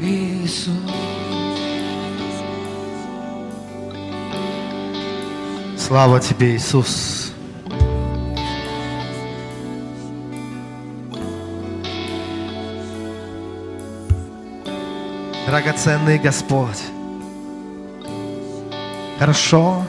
[0.00, 0.68] Иисус.
[5.78, 7.32] Слава Тебе, Иисус.
[15.46, 16.82] Драгоценный Господь,
[19.18, 19.84] хорошо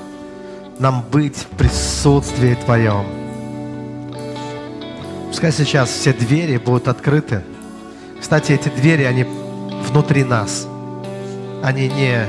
[0.80, 3.25] нам быть в присутствии Твоем.
[5.46, 7.44] Пускай сейчас все двери будут открыты.
[8.20, 10.68] Кстати, эти двери, они внутри нас.
[11.62, 12.26] Они не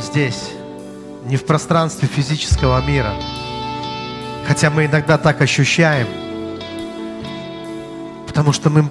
[0.00, 0.50] здесь,
[1.24, 3.14] не в пространстве физического мира.
[4.46, 6.06] Хотя мы иногда так ощущаем,
[8.28, 8.88] потому что мы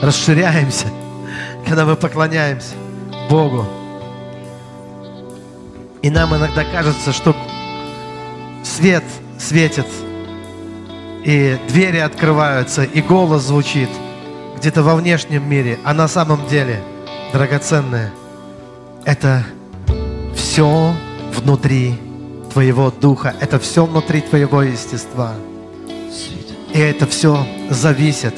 [0.00, 0.86] расширяемся,
[1.68, 2.72] когда мы поклоняемся
[3.28, 3.66] Богу.
[6.00, 7.36] И нам иногда кажется, что
[8.64, 9.04] свет
[9.38, 9.86] светит,
[11.26, 13.88] и двери открываются, и голос звучит
[14.58, 16.80] где-то во внешнем мире, а на самом деле,
[17.32, 18.12] драгоценное,
[19.04, 19.44] это
[20.36, 20.94] все
[21.34, 21.98] внутри
[22.52, 25.32] твоего духа, это все внутри твоего естества.
[26.72, 28.34] И это все зависит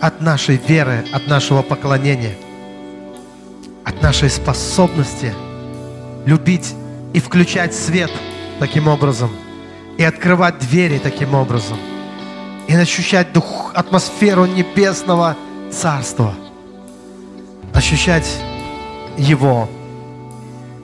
[0.00, 2.34] от нашей веры, от нашего поклонения,
[3.84, 5.32] от нашей способности
[6.26, 6.74] любить
[7.12, 8.10] и включать свет
[8.58, 9.30] таким образом,
[9.98, 11.78] и открывать двери таким образом,
[12.68, 15.36] и ощущать дух, атмосферу небесного
[15.70, 16.34] царства,
[17.74, 18.28] ощущать
[19.16, 19.68] Его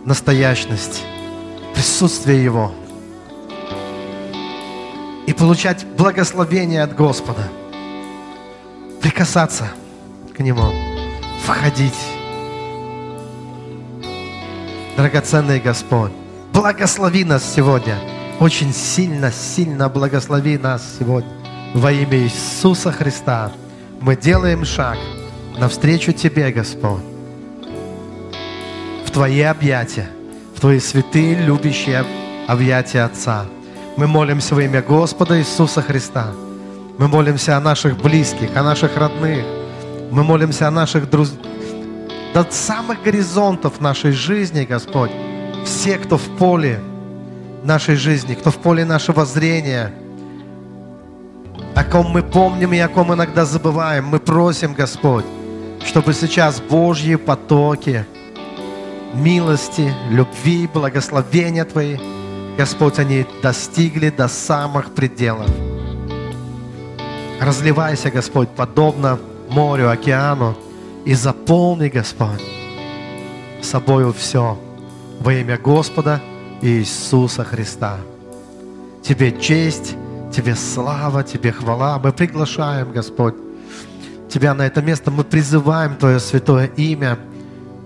[0.04, 1.04] настоящность,
[1.74, 2.72] присутствие Его
[5.26, 7.48] и получать благословение от Господа,
[9.02, 9.68] прикасаться
[10.34, 10.72] к Нему,
[11.42, 11.94] входить.
[14.96, 16.12] Драгоценный Господь,
[16.52, 17.98] благослови нас сегодня,
[18.40, 21.30] очень сильно, сильно благослови нас сегодня.
[21.74, 23.52] Во имя Иисуса Христа
[24.00, 24.98] мы делаем шаг
[25.58, 27.02] навстречу Тебе, Господь
[29.16, 30.10] Твои объятия,
[30.54, 32.04] в Твои святые, любящие
[32.46, 33.46] объятия Отца.
[33.96, 36.32] Мы молимся во имя Господа Иисуса Христа.
[36.98, 39.42] Мы молимся о наших близких, о наших родных.
[40.10, 41.40] Мы молимся о наших друзьях.
[42.34, 45.12] До самых горизонтов нашей жизни, Господь.
[45.64, 46.78] Все, кто в поле
[47.66, 49.92] нашей жизни, кто в поле нашего зрения,
[51.74, 55.24] о ком мы помним и о ком иногда забываем, мы просим, Господь,
[55.84, 58.06] чтобы сейчас Божьи потоки–
[59.16, 61.96] милости, любви, благословения Твои,
[62.56, 65.50] Господь, они достигли до самых пределов.
[67.40, 69.18] Разливайся, Господь, подобно
[69.50, 70.56] морю, океану,
[71.04, 72.42] и заполни, Господь,
[73.62, 74.58] собою все
[75.20, 76.20] во имя Господа
[76.62, 77.98] Иисуса Христа.
[79.02, 79.94] Тебе честь,
[80.32, 81.98] Тебе слава, Тебе хвала.
[81.98, 83.34] Мы приглашаем, Господь,
[84.28, 85.10] Тебя на это место.
[85.10, 87.18] Мы призываем Твое святое имя–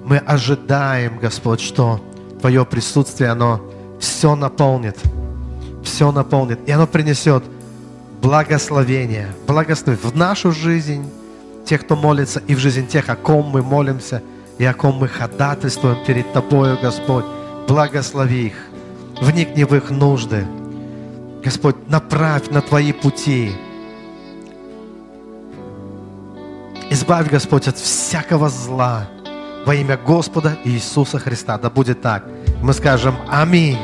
[0.05, 2.01] мы ожидаем, Господь, что
[2.41, 3.61] Твое присутствие, оно
[4.01, 4.99] все наполнит,
[5.85, 7.45] все наполнит, и оно принесет
[8.23, 11.09] благословение, благословение в нашу жизнь,
[11.67, 14.23] тех, кто молится, и в жизнь тех, о ком мы молимся,
[14.59, 17.25] и о ком мы ходатайствуем перед Тобою, Господь.
[17.71, 18.55] Благослови их,
[19.21, 20.45] вникни в их нужды.
[21.45, 23.53] Господь, направь на Твои пути.
[26.91, 29.07] Избавь, Господь, от всякого зла
[29.65, 31.59] во имя Господа Иисуса Христа.
[31.59, 32.25] Да будет так.
[32.61, 33.79] Мы скажем Аминь.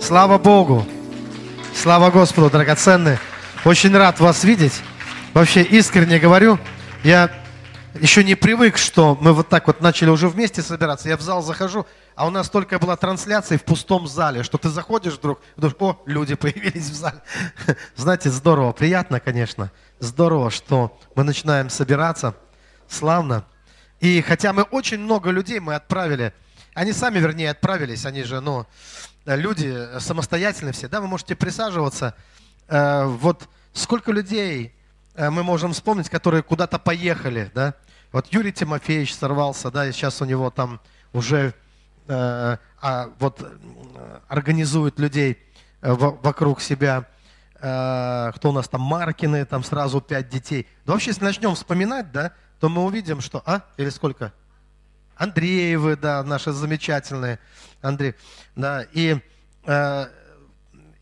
[0.00, 0.86] Слава Богу.
[1.74, 3.18] Слава Господу, драгоценные.
[3.64, 4.80] Очень рад вас видеть.
[5.34, 6.56] Вообще искренне говорю,
[7.02, 7.30] я
[7.94, 11.08] еще не привык, что мы вот так вот начали уже вместе собираться.
[11.08, 14.68] Я в зал захожу, а у нас только была трансляция в пустом зале, что ты
[14.68, 17.20] заходишь вдруг, думаешь, о, люди появились в зале.
[17.96, 19.72] Знаете, здорово, приятно, конечно.
[19.98, 22.34] Здорово, что мы начинаем собираться.
[22.88, 23.44] Славно.
[24.00, 26.32] И хотя мы очень много людей мы отправили,
[26.74, 28.66] они сами, вернее, отправились, они же, ну,
[29.26, 32.14] люди самостоятельные все, да, вы можете присаживаться.
[32.68, 34.74] Э, вот сколько людей
[35.16, 37.74] мы можем вспомнить, которые куда-то поехали, да.
[38.12, 40.80] Вот Юрий Тимофеевич сорвался, да, и сейчас у него там
[41.12, 41.54] уже
[42.08, 43.46] э, а, вот
[44.28, 45.38] организует людей
[45.80, 47.06] вокруг себя.
[47.54, 50.66] Кто у нас там, Маркины, там сразу пять детей.
[50.86, 53.42] Да вообще, если начнем вспоминать, да, то мы увидим, что...
[53.44, 53.62] А?
[53.76, 54.32] Или сколько?
[55.16, 57.38] Андреевы, да, наши замечательные.
[57.82, 58.14] Андрей,
[58.56, 59.20] да, и,
[59.64, 60.06] э,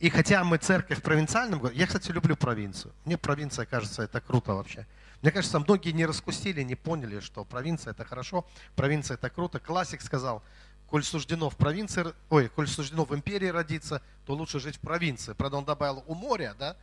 [0.01, 2.93] и хотя мы церковь в провинциальном городе, я, кстати, люблю провинцию.
[3.05, 4.87] Мне провинция кажется, это круто вообще.
[5.23, 8.47] Мне кажется, многие не раскусили, не поняли, что провинция это хорошо,
[8.77, 9.59] провинция это круто.
[9.59, 10.43] Классик сказал,
[10.89, 15.33] коль суждено в провинции, ой, коль суждено в империи родиться, то лучше жить в провинции.
[15.33, 16.77] Правда, он добавил у моря, да,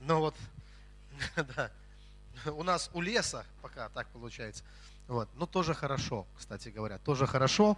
[0.00, 0.34] но вот,
[1.36, 1.70] да,
[2.46, 4.64] у нас у леса пока так получается.
[5.06, 5.28] Вот.
[5.34, 7.76] Ну, тоже хорошо, кстати говоря, тоже хорошо.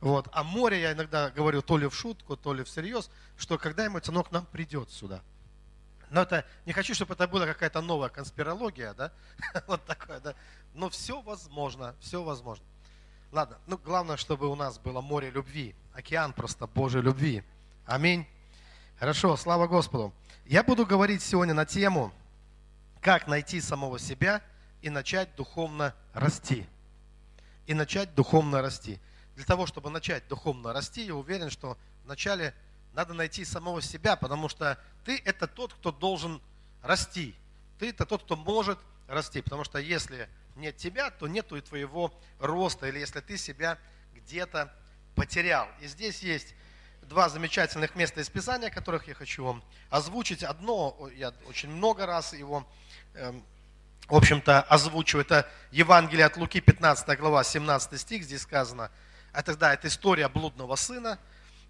[0.00, 0.28] Вот.
[0.32, 4.24] А море, я иногда говорю то ли в шутку, то ли всерьез, что когда-нибудь оно
[4.24, 5.22] к нам придет сюда.
[6.10, 9.12] Но это, не хочу, чтобы это была какая-то новая конспирология, да,
[9.66, 10.34] вот такое, да.
[10.74, 12.64] Но все возможно, все возможно.
[13.30, 17.44] Ладно, ну главное, чтобы у нас было море любви, океан просто Божьей любви.
[17.86, 18.26] Аминь.
[18.98, 20.12] Хорошо, слава Господу.
[20.46, 22.12] Я буду говорить сегодня на тему,
[23.00, 24.42] как найти самого себя
[24.82, 26.66] и начать духовно расти.
[27.66, 28.98] И начать духовно расти.
[29.40, 32.54] Для того, чтобы начать духовно расти, я уверен, что вначале
[32.92, 36.42] надо найти самого себя, потому что ты это тот, кто должен
[36.82, 37.34] расти.
[37.78, 38.78] Ты это тот, кто может
[39.08, 39.40] расти.
[39.40, 42.86] Потому что если нет тебя, то нету и твоего роста.
[42.86, 43.78] Или если ты себя
[44.14, 44.70] где-то
[45.14, 45.66] потерял.
[45.80, 46.54] И здесь есть
[47.00, 50.42] два замечательных места из Писания, которых я хочу вам озвучить.
[50.42, 52.68] Одно, я очень много раз его,
[53.14, 53.42] эм,
[54.06, 55.24] в общем-то, озвучиваю.
[55.24, 58.24] Это Евангелие от Луки, 15 глава, 17 стих.
[58.24, 58.90] Здесь сказано,
[59.32, 61.18] это, да, это история блудного сына,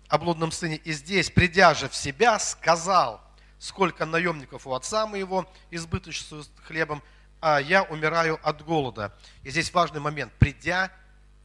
[0.09, 0.77] о блудном сыне.
[0.77, 3.21] И здесь, придя же в себя, сказал,
[3.59, 7.03] сколько наемников у отца моего избыточствуют хлебом,
[7.41, 9.15] а я умираю от голода.
[9.43, 10.91] И здесь важный момент, придя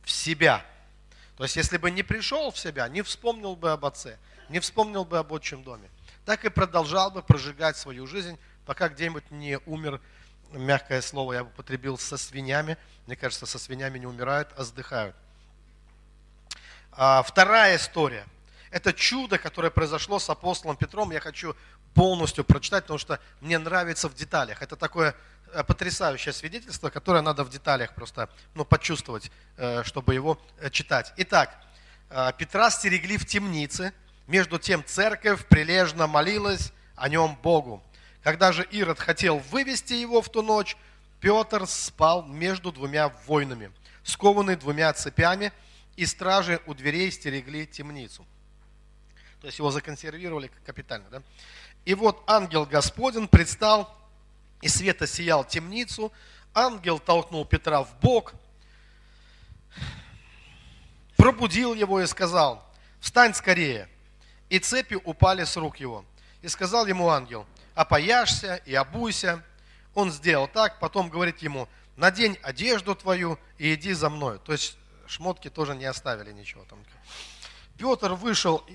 [0.04, 0.66] в себя.
[1.38, 4.18] То есть, если бы не пришел в себя, не вспомнил бы об отце,
[4.50, 5.90] не вспомнил бы об отчим доме,
[6.26, 10.02] так и продолжал бы прожигать свою жизнь, пока где-нибудь не умер,
[10.52, 12.78] мягкое слово я употребил, со свинями.
[13.06, 15.16] Мне кажется, со свинями не умирают, а сдыхают.
[16.98, 18.26] А вторая история–
[18.72, 21.56] это чудо, которое произошло с апостолом Петром, я хочу
[21.94, 24.62] полностью прочитать, потому что мне нравится в деталях.
[24.62, 25.14] Это такое
[25.52, 31.14] э, потрясающее свидетельство, которое надо в деталях просто ну, почувствовать, э, чтобы его э, читать.
[31.18, 31.58] Итак,
[32.38, 33.92] Петра стерегли в темнице,
[34.28, 37.84] между тем церковь прилежно молилась о нем Богу.
[38.24, 40.78] Когда же Ирод хотел вывести его в ту ночь,
[41.20, 43.72] Петр спал между двумя воинами,
[44.04, 45.52] скованный двумя цепями,
[45.96, 48.26] и стражи у дверей стерегли темницу.
[49.42, 51.10] То есть его законсервировали капитально.
[51.10, 51.24] Да?
[51.86, 53.96] И вот ангел Господень предстал,
[54.62, 56.12] и света сиял темницу.
[56.54, 58.34] Ангел толкнул Петра в бок,
[61.18, 62.66] пробудил его и сказал,
[63.00, 63.90] встань скорее.
[64.50, 66.06] И цепи упали с рук его.
[66.42, 69.44] И сказал ему ангел, опояшься и обуйся.
[69.94, 74.40] Он сделал так, потом говорит ему, надень одежду твою и иди за мной.
[74.40, 74.78] То есть
[75.08, 76.80] шмотки тоже не оставили ничего там.
[77.78, 78.66] Петр вышел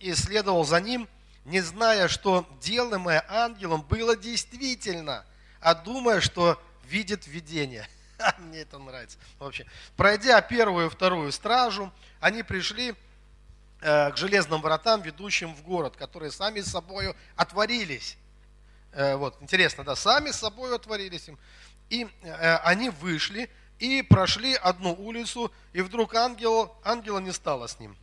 [0.00, 1.08] и следовал за ним,
[1.44, 5.24] не зная, что делаемое ангелом было действительно,
[5.60, 7.88] а думая, что видит видение.
[8.38, 9.66] Мне это нравится вообще.
[9.96, 12.94] Пройдя первую и вторую стражу, они пришли
[13.80, 18.16] э, к железным воротам, ведущим в город, которые сами с собой отворились.
[18.92, 21.38] Э, вот, интересно, да, сами с собой отворились им.
[21.90, 27.78] И э, они вышли и прошли одну улицу, и вдруг ангел, ангела не стало с
[27.78, 27.96] ним.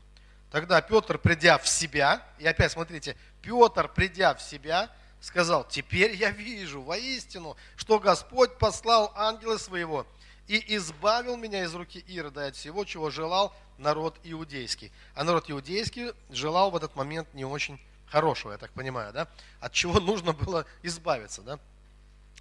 [0.52, 4.90] Тогда Петр, придя в себя, и опять смотрите, Петр, придя в себя,
[5.20, 10.06] сказал, теперь я вижу воистину, что Господь послал ангела своего
[10.48, 14.92] и избавил меня из руки Ирода от всего, чего желал народ иудейский.
[15.16, 19.28] А народ иудейский желал в этот момент не очень хорошего, я так понимаю, да?
[19.60, 21.60] От чего нужно было избавиться, да?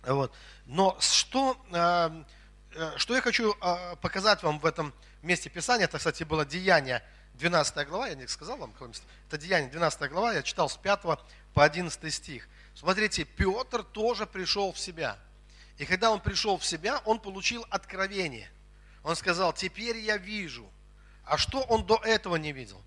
[0.04, 0.32] Вот.
[0.66, 2.24] Но что, э,
[2.96, 7.02] что я хочу э, показать вам в этом месте Писания, это, кстати, было деяние
[7.34, 8.74] 12 глава, я не сказал вам,
[9.28, 11.02] это Деяние, 12 глава, я читал с 5
[11.54, 12.48] по 11 стих.
[12.74, 15.18] Смотрите, Петр тоже пришел в себя.
[15.78, 18.50] И когда он пришел в себя, он получил откровение.
[19.02, 20.70] Он сказал, теперь я вижу.
[21.24, 22.80] А что он до этого не видел?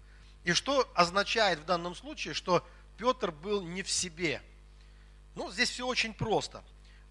[0.43, 2.65] И что означает в данном случае, что
[2.97, 4.41] Петр был не в себе?
[5.33, 6.63] Ну, здесь все очень просто.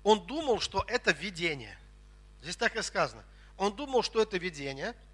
[0.03, 1.77] Он думал, что это видение.
[2.45, 3.25] Здесь так и сказано.
[3.59, 4.95] Он думал, что это видение–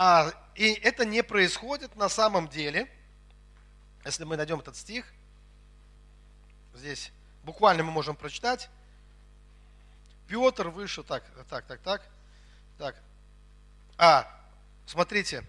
[0.00, 2.88] а, и это не происходит на самом деле.
[4.04, 5.04] Если мы найдем этот стих,
[6.72, 7.10] здесь
[7.42, 8.70] буквально мы можем прочитать.
[10.28, 12.02] Петр вышел, так, так, так, так,
[12.78, 12.94] так.
[13.96, 14.40] А,
[14.86, 15.44] смотрите,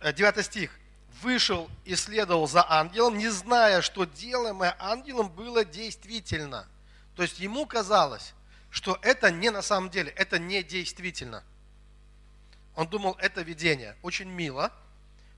[0.00, 0.78] 9 э, стих.
[1.20, 6.68] Вышел и следовал за ангелом, не зная, что делаемое ангелом было действительно.
[7.16, 8.34] То есть ему казалось,
[8.72, 11.44] что это не на самом деле, это не действительно.
[12.74, 13.94] Он думал, это видение.
[14.02, 14.72] Очень мило,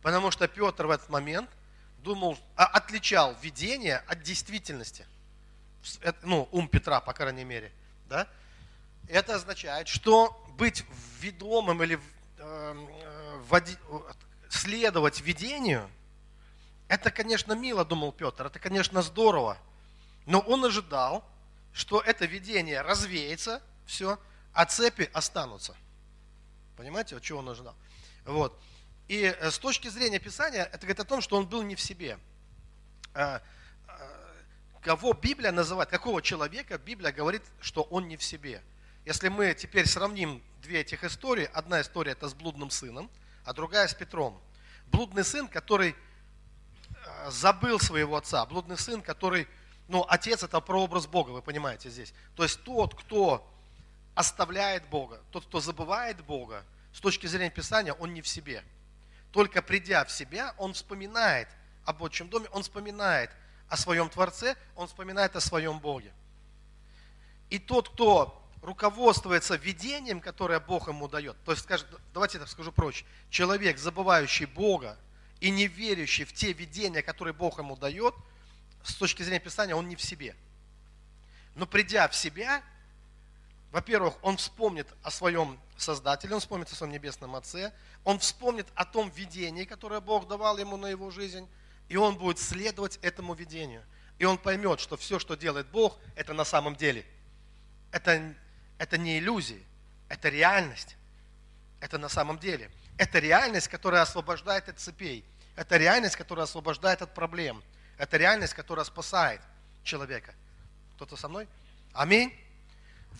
[0.02, 1.50] потому что Петр в этот момент
[1.98, 5.04] думал, а, отличал видение от действительности.
[6.22, 7.72] Ну, ум Петра, по крайней мере.
[8.08, 8.28] Да?
[9.08, 10.84] Это означает, что быть
[11.20, 11.98] ведомым или
[12.38, 12.86] э,
[13.48, 13.76] води,
[14.48, 15.90] следовать видению,
[16.86, 19.58] это, конечно, мило, думал Петр, это, конечно, здорово.
[20.26, 21.24] Но он ожидал,
[21.75, 24.19] что это видение развеется, все,
[24.54, 25.76] а цепи останутся.
[26.76, 27.75] Понимаете, вот чего он ожидал?
[28.25, 28.59] Вот.
[29.09, 31.81] И э, с точки зрения Писания, это говорит о том, что он был не в
[31.81, 32.19] себе.
[33.12, 33.43] А,
[33.87, 34.31] а,
[34.81, 38.62] кого Библия называет, какого человека Библия говорит, что он не в себе.
[39.04, 43.11] Если мы теперь сравним две этих истории, одна история это с блудным сыном,
[43.45, 44.40] а другая с Петром.
[44.87, 49.47] Блудный сын, который э, забыл своего отца, блудный сын, который,
[49.88, 52.12] ну, отец это прообраз Бога, вы понимаете здесь.
[52.36, 53.46] То есть тот, кто
[54.14, 58.62] оставляет Бога, тот, кто забывает Бога, с точки зрения Писания, он не в себе.
[59.32, 61.48] Только придя в себя, он вспоминает
[61.84, 63.30] об отчим доме, он вспоминает
[63.68, 66.12] о своем Творце, он вспоминает о своем Боге.
[67.50, 72.72] И тот, кто руководствуется видением, которое Бог ему дает, то есть, скажем, давайте я скажу
[72.72, 74.96] проще, человек, забывающий Бога
[75.40, 78.14] и не верящий в те видения, которые Бог ему дает,
[78.84, 80.36] с точки зрения Писания, он не в себе.
[81.54, 82.62] Но придя в себя,
[83.72, 87.72] во-первых, он вспомнит о своем Создателе, он вспомнит о своем Небесном Отце,
[88.04, 91.48] он вспомнит о том видении, которое Бог давал ему на его жизнь,
[91.88, 93.82] и он будет следовать этому видению.
[94.18, 97.04] И он поймет, что все, что делает Бог, это на самом деле.
[97.90, 98.34] Это
[98.78, 99.64] это не иллюзии,
[100.08, 100.96] это реальность.
[101.80, 102.70] Это на самом деле.
[102.96, 105.24] Это реальность, которая освобождает от цепей.
[105.56, 107.62] Это реальность, которая освобождает от проблем.
[107.98, 109.40] Это реальность, которая спасает
[109.82, 110.34] человека.
[110.96, 111.48] Кто-то со мной?
[111.92, 112.32] Аминь.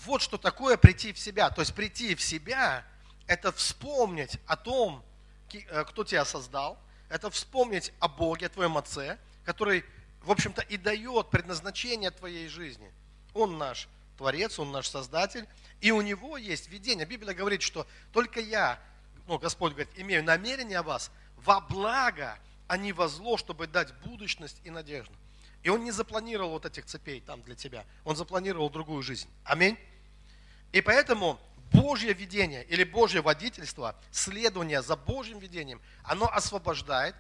[0.05, 1.51] Вот что такое прийти в себя.
[1.51, 2.85] То есть прийти в себя–
[3.27, 5.03] это вспомнить о том,
[5.53, 6.79] э, кто тебя создал,
[7.09, 9.85] это вспомнить о Боге, о твоем Отце, который,
[10.23, 12.93] в общем-то, и дает предназначение твоей жизни.
[13.33, 15.47] Он наш Творец, Он наш Создатель,
[15.81, 17.07] и у Него есть видение.
[17.07, 18.79] Библия говорит, что только я,
[19.27, 23.95] ну, Господь говорит, имею намерение о вас во благо, а не во зло, чтобы дать
[24.01, 25.15] будущность и надежду.
[25.63, 27.85] И Он не запланировал вот этих цепей там для тебя.
[28.05, 29.29] Он запланировал другую жизнь.
[29.45, 29.79] Аминь.
[30.73, 31.39] И поэтому
[31.73, 37.15] Божье видение или Божье водительство, следование за Божьим видением, оно освобождает,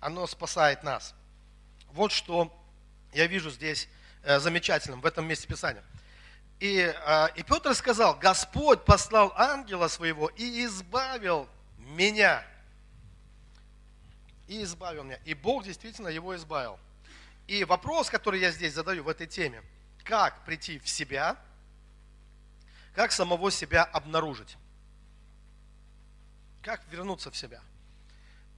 [0.00, 1.14] оно спасает нас.
[1.92, 2.52] Вот что
[3.12, 3.88] я вижу здесь
[4.22, 5.82] э, замечательным в этом месте Писания.
[6.60, 12.42] И, а, и Петр сказал, Господь послал ангела своего и избавил меня.
[14.48, 15.20] И избавил меня.
[15.24, 16.78] И Бог действительно его избавил.
[17.46, 19.62] И вопрос, который я здесь задаю в этой теме,
[20.04, 21.36] как прийти в себя,
[22.94, 24.56] как самого себя обнаружить,
[26.62, 27.62] как вернуться в себя.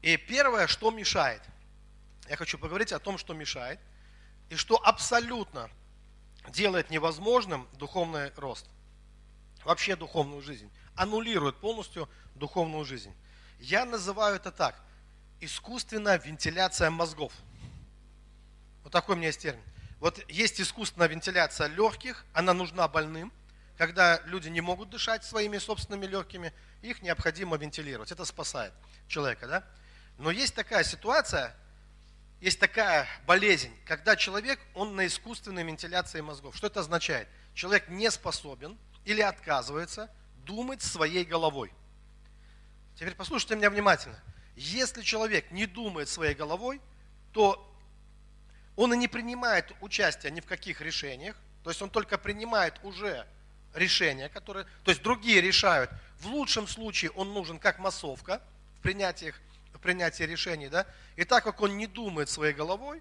[0.03, 1.43] И первое, что мешает,
[2.29, 3.79] я хочу поговорить о том, что мешает,
[4.49, 5.71] и что абсолютно
[6.49, 8.67] делает невозможным духовный рост,
[9.65, 13.15] вообще духовную жизнь, аннулирует полностью духовную жизнь.
[13.59, 14.81] Я называю это так,
[15.41, 17.33] искусственная вентиляция мозгов.
[18.83, 19.63] Вот такой у меня есть термин.
[19.99, 23.33] Вот есть искусственная вентиляция легких, она нужна больным,
[23.77, 28.11] когда люди не могут дышать своими собственными легкими, их необходимо вентилировать.
[28.13, 28.73] Это спасает
[29.09, 29.65] человека, да?
[30.19, 31.55] Но есть такая ситуация,
[32.41, 36.57] есть такая болезнь, когда человек, он на искусственной вентиляции мозгов.
[36.57, 37.29] Что это означает?
[37.55, 40.11] Человек не способен или отказывается
[40.45, 41.73] думать своей головой.
[42.97, 44.19] Теперь послушайте меня внимательно.
[44.61, 46.83] Если человек не думает своей головой,
[47.33, 47.67] то
[48.77, 53.27] он и не принимает участия ни в каких решениях, то есть он только принимает уже
[53.75, 55.91] решения, которые, то есть другие решают.
[56.19, 58.43] В лучшем случае он нужен как массовка
[58.79, 59.41] в принятиях
[59.81, 60.87] принятия решений, да,
[61.17, 63.01] и так как он не думает своей головой,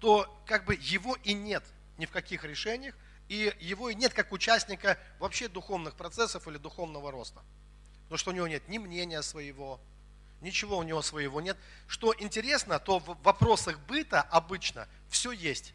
[0.00, 1.62] то как бы его и нет
[1.98, 2.94] ни в каких решениях,
[3.28, 7.42] и его и нет как участника вообще духовных процессов или духовного роста.
[8.04, 9.78] Потому что у него нет ни мнения своего,
[10.44, 11.56] ничего у него своего нет.
[11.88, 15.74] Что интересно, то в вопросах быта обычно все есть.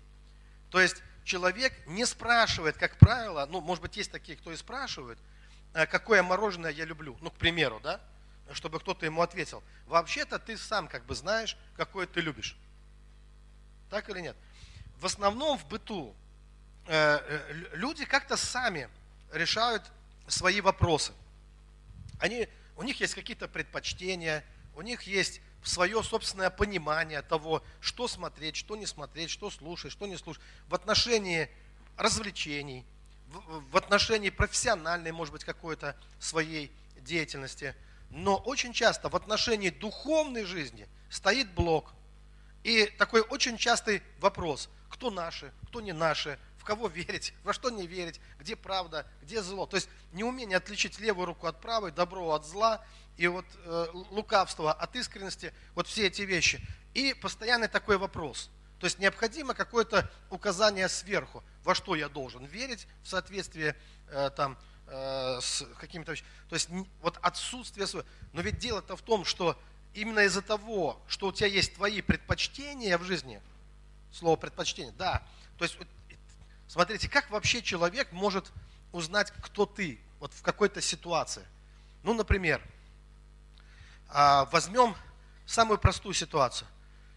[0.69, 5.19] То есть человек не спрашивает, как правило, ну, может быть, есть такие, кто и спрашивает,
[5.73, 7.99] «А какое мороженое я люблю, ну, к примеру, да,
[8.53, 9.63] чтобы кто-то ему ответил.
[9.87, 12.55] Вообще-то ты сам как бы знаешь, какое ты любишь.
[13.89, 14.35] Так или нет?
[14.97, 16.15] В основном в быту
[16.87, 18.89] э, э, люди как-то сами
[19.31, 19.83] решают
[20.27, 21.13] свои вопросы.
[22.19, 24.43] Они, у них есть какие-то предпочтения,
[24.79, 30.07] у них есть свое собственное понимание того, что смотреть, что не смотреть, что слушать, что
[30.07, 30.41] не слушать.
[30.67, 31.49] В отношении
[31.97, 32.85] развлечений,
[33.27, 36.71] в, отношении профессиональной, может быть, какой-то своей
[37.01, 37.75] деятельности–
[38.09, 41.93] но очень часто в отношении духовной жизни стоит блок.
[42.63, 47.69] И такой очень частый вопрос, кто наши, кто не наши, в кого верить, во что
[47.69, 49.65] не верить, где правда, где зло.
[49.65, 52.83] То есть неумение отличить левую руку от правой, добро от зла,
[53.19, 56.65] и вот э, лукавство от искренности, вот все эти вещи.
[56.93, 58.49] И постоянный такой вопрос,
[58.79, 63.75] То есть необходимо какое-то указание сверху, во что я должен верить в соответствии
[64.07, 64.57] э, там,
[64.87, 66.29] э, с какими-то вещами.
[66.47, 66.69] То есть
[67.01, 68.07] вот отсутствие своего.
[68.31, 69.59] Но ведь дело-то в том, что
[69.93, 73.41] именно из-за того, что у тебя есть твои предпочтения в жизни,
[74.13, 75.77] слово предпочтение, да, то есть
[76.69, 78.49] смотрите, как вообще человек может
[78.93, 81.45] узнать, кто ты, вот в какой-то ситуации.
[82.03, 82.61] Ну, например,
[84.11, 84.95] возьмем
[85.45, 86.67] самую простую ситуацию.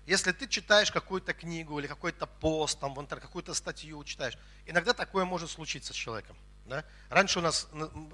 [0.06, 5.50] Если ты читаешь какую-то книгу или какой-то пост, там, какую-то статью читаешь, иногда такое может
[5.50, 6.36] случиться с человеком.
[6.66, 6.84] Да?
[7.08, 7.68] Раньше у нас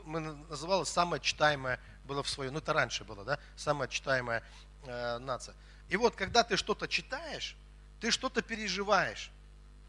[0.05, 4.43] мы называлось самое читаемое было в свое, ну это раньше было, да, самая читаемая
[4.85, 5.55] э, нация.
[5.89, 7.57] И вот, когда ты что-то читаешь,
[8.01, 9.31] ты что-то переживаешь.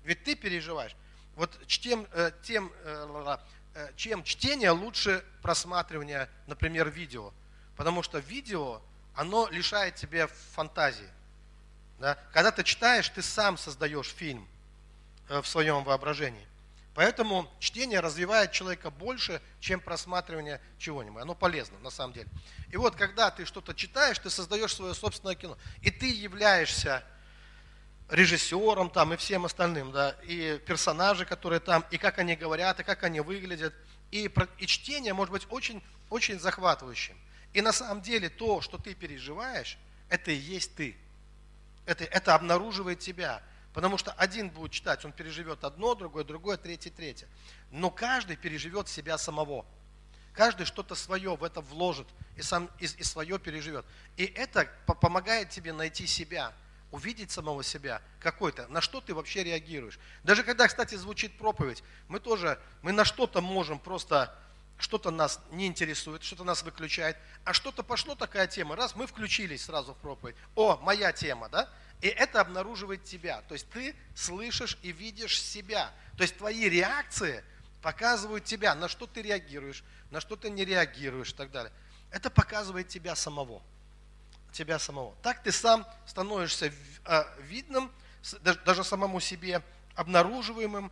[0.03, 0.96] Ведь ты переживаешь.
[1.36, 3.38] Вот тем, э, тем, э,
[3.75, 7.31] э, чем чтение лучше просматривания, например, видео.
[7.80, 8.82] Потому что видео,
[9.16, 11.08] оно лишает тебя фантазии.
[11.98, 12.18] Да?
[12.34, 14.46] Когда ты читаешь, ты сам создаешь фильм
[15.30, 16.46] в своем воображении.
[16.94, 21.22] Поэтому чтение развивает человека больше, чем просматривание чего-нибудь.
[21.22, 22.28] Оно полезно, на самом деле.
[22.70, 25.58] И вот, когда ты что-то читаешь, ты создаешь свое собственное кино.
[25.82, 27.02] И ты являешься
[28.10, 32.84] режиссером там и всем остальным, да, и персонажи, которые там, и как они говорят, и
[32.84, 33.74] как они выглядят.
[34.12, 37.16] И, и чтение может быть очень, очень захватывающим.
[37.53, 39.77] И на самом деле то, что ты переживаешь,
[40.10, 40.96] это и есть ты.
[41.86, 43.41] Это, это обнаруживает тебя.
[43.74, 47.27] Потому что один будет читать, он переживет одно, другое, другое, третье, третье.
[47.72, 49.65] Но каждый переживет себя самого.
[50.34, 53.86] Каждый что-то свое в это вложит и, сам, и, и свое переживет.
[54.18, 56.53] И это помогает тебе найти себя
[56.91, 60.00] увидеть самого себя какой-то, на что ты вообще реагируешь.
[60.24, 64.36] Даже когда, кстати, звучит проповедь, мы тоже, мы на что-то можем просто,
[64.80, 69.66] что-то нас не интересует, что-то нас выключает, а что-то пошло такая тема, раз мы включились
[69.66, 71.70] сразу в проповедь, о, моя тема, да,
[72.02, 77.44] и это обнаруживает тебя, то есть ты слышишь и видишь себя, то есть твои реакции
[77.82, 81.72] показывают тебя, на что ты реагируешь, на что ты не реагируешь и так далее.
[82.12, 83.62] Это показывает тебя самого.
[84.52, 85.15] Тебя самого.
[85.22, 86.74] Так ты сам становишься
[87.06, 87.92] а, видным,
[88.65, 89.62] даже самому себе,
[89.96, 90.92] обнаруживаемым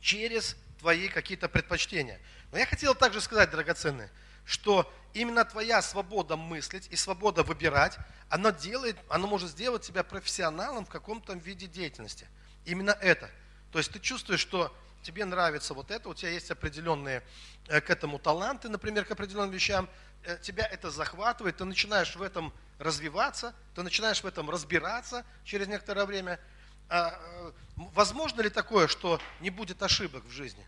[0.00, 2.20] через твои какие-то предпочтения.
[2.52, 4.08] Но я хотел также сказать, драгоценные,
[4.44, 10.84] что именно твоя свобода мыслить и свобода выбирать, она, делает, она может сделать тебя профессионалом
[10.84, 12.28] в каком-то виде деятельности.
[12.64, 13.28] Именно это.
[13.72, 14.72] То есть ты чувствуешь, что
[15.02, 17.24] тебе нравится вот это, у тебя есть определенные
[17.66, 19.88] э, к этому таланты, например, к определенным вещам,
[20.26, 25.68] Э, тебя это захватывает, ты начинаешь в этом развиваться, ты начинаешь в этом разбираться через
[25.68, 26.40] некоторое время.
[26.88, 30.66] А, э, возможно ли такое, что не будет ошибок в жизни?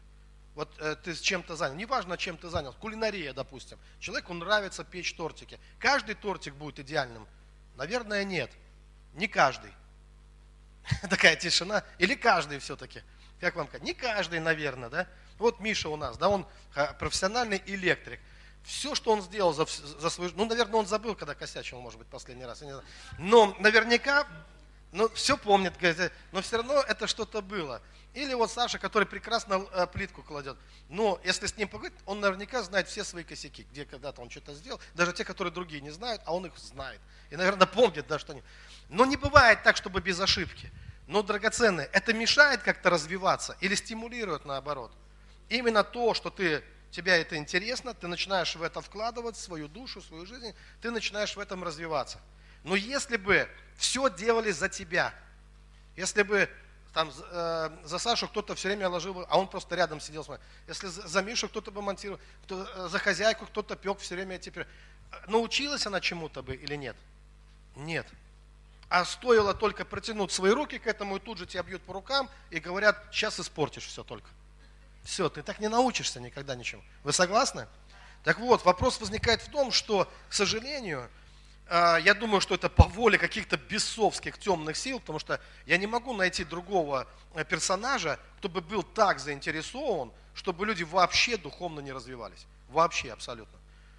[0.59, 3.79] Вот э, ты с чем-то занял, неважно, чем ты занял, кулинария, допустим.
[4.01, 5.57] Человеку нравится печь тортики.
[5.79, 7.29] Каждый тортик будет идеальным?
[7.77, 8.51] Наверное, нет.
[9.15, 9.71] Не каждый.
[11.09, 11.85] Такая тишина.
[11.99, 13.05] Или каждый все-таки?
[13.39, 13.85] Как вам сказать?
[13.85, 15.07] Не каждый, наверное, да?
[15.39, 16.45] Вот Миша у нас, да, он
[16.99, 18.19] профессиональный электрик
[18.65, 22.09] все, что он сделал за, за свою ну, наверное, он забыл, когда косячил, может быть,
[22.09, 22.87] последний раз, я не знаю.
[23.19, 24.27] но наверняка,
[24.93, 25.75] ну, все помнит,
[26.33, 27.83] но все равно это что-то было.
[28.15, 30.57] Или вот Саша, который прекрасно э, плитку кладет.
[30.89, 34.55] Но если с ним поговорить, он наверняка знает все свои косяки, где когда-то он что-то
[34.55, 37.01] сделал, даже те, которые другие не знают, а он их знает.
[37.31, 38.43] И, наверное, помнит, да, что они.
[38.89, 40.73] Но не бывает так, чтобы без ошибки.
[41.07, 44.91] Но, драгоценные, это мешает как-то развиваться или стимулирует наоборот.
[45.49, 50.27] Именно то, что ты тебя это интересно, ты начинаешь в это вкладывать свою душу, свою
[50.27, 52.21] жизнь, ты начинаешь в этом развиваться.
[52.69, 55.15] Но если бы все делали за тебя,
[55.97, 56.51] если бы
[56.93, 60.47] там э, за Сашу кто-то все время ложил, а он просто рядом сидел, смотрел.
[60.67, 64.67] Если за, Мишу кто-то бы монтировал, кто, э, за хозяйку кто-то пек все время теперь.
[65.11, 66.97] Э, научилась она чему-то бы или нет?
[67.75, 68.07] Нет.
[68.91, 72.29] А стоило только протянуть свои руки к этому, и тут же тебя бьют по рукам
[72.51, 74.29] и говорят, сейчас испортишь все только.
[75.05, 76.83] Все, ты так не научишься никогда ничему.
[77.03, 77.67] Вы согласны?
[78.25, 81.09] Так вот, вопрос возникает в том, что, к сожалению,
[81.71, 86.15] я думаю, что это по воле каких-то бесовских темных сил, потому что я не могу
[86.15, 92.47] найти другого э, персонажа, кто бы был так заинтересован, чтобы люди вообще духовно не развивались.
[92.69, 93.59] Вообще, абсолютно.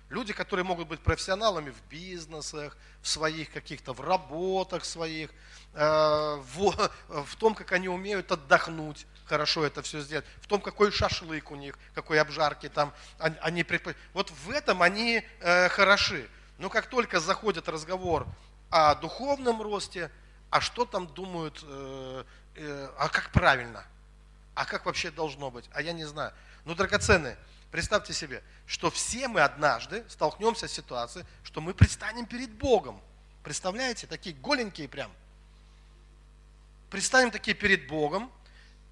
[0.10, 5.30] Люди, которые могут быть профессионалами в бизнесах, в своих каких-то, в работах своих,
[5.76, 10.92] э, в, в том, как они умеют отдохнуть, хорошо это все сделать, в том, какой
[10.92, 13.98] шашлык у них, какой обжарки там они предпочитают.
[14.14, 16.28] Вот в этом они э, хороши.
[16.60, 18.28] Но как только заходит разговор
[18.70, 20.12] о духовном росте,
[20.50, 22.24] а что там думают, э,
[22.56, 23.86] э, а как правильно,
[24.56, 26.34] а как вообще должно быть, а я не знаю.
[26.66, 27.38] Ну, драгоценные,
[27.72, 33.02] представьте себе, что все мы однажды столкнемся с ситуацией, что мы предстанем перед Богом.
[33.42, 35.12] Представляете, такие голенькие прям.
[36.90, 38.30] предстанем такие перед Богом,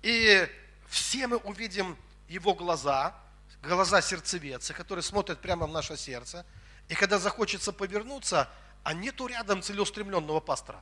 [0.04, 0.48] и
[0.88, 1.98] все мы увидим
[2.30, 3.14] Его глаза,
[3.62, 6.46] глаза сердцевеца, которые смотрят прямо в наше сердце.
[6.88, 8.50] И когда захочется повернуться,
[8.84, 10.82] а нету рядом целеустремленного пастора,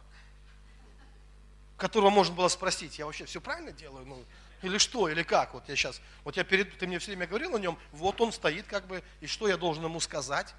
[1.78, 4.06] которого можно было спросить, я вообще все правильно делаю?
[4.06, 4.24] Ну,
[4.62, 5.54] или что, или как?
[5.54, 8.32] Вот я сейчас, вот я перед, ты мне все время говорил о нем, вот он
[8.32, 10.54] стоит как бы, и что я должен ему сказать?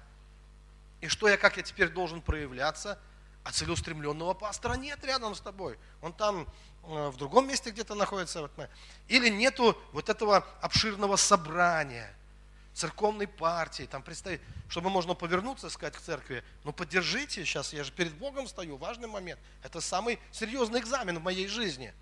[1.01, 2.99] И что я, как я теперь должен проявляться?
[3.43, 5.79] А целеустремленного пастора нет рядом с тобой.
[6.01, 6.47] Он там
[6.83, 8.49] э, в другом месте где-то находится.
[9.07, 12.13] Или нету вот этого обширного собрания,
[12.77, 17.91] церковной партии, там представить, чтобы можно повернуться, сказать к церкви, ну поддержите, сейчас я же
[17.91, 19.39] перед Богом стою, важный момент.
[19.63, 21.93] Это самый серьезный экзамен в моей жизни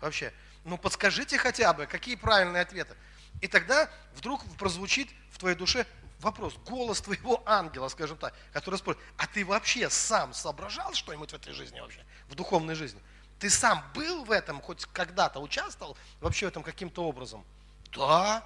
[0.00, 0.32] вообще.
[0.64, 2.96] Ну подскажите хотя бы, какие правильные ответы.
[3.40, 5.86] И тогда вдруг прозвучит в твоей душе
[6.20, 11.34] вопрос, голос твоего ангела, скажем так, который спрашивает, а ты вообще сам соображал что-нибудь в
[11.34, 13.00] этой жизни вообще, в духовной жизни?
[13.38, 17.44] Ты сам был в этом, хоть когда-то участвовал вообще в этом каким-то образом?
[17.92, 18.44] Да,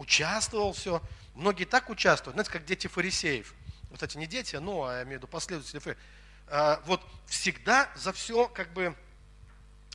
[0.00, 1.02] участвовал, все.
[1.34, 3.54] Многие так участвуют, знаете, как дети фарисеев.
[3.90, 6.04] Вот эти не дети, но, а я имею в виду последователи фарисеев.
[6.48, 8.96] А, вот всегда за все как бы,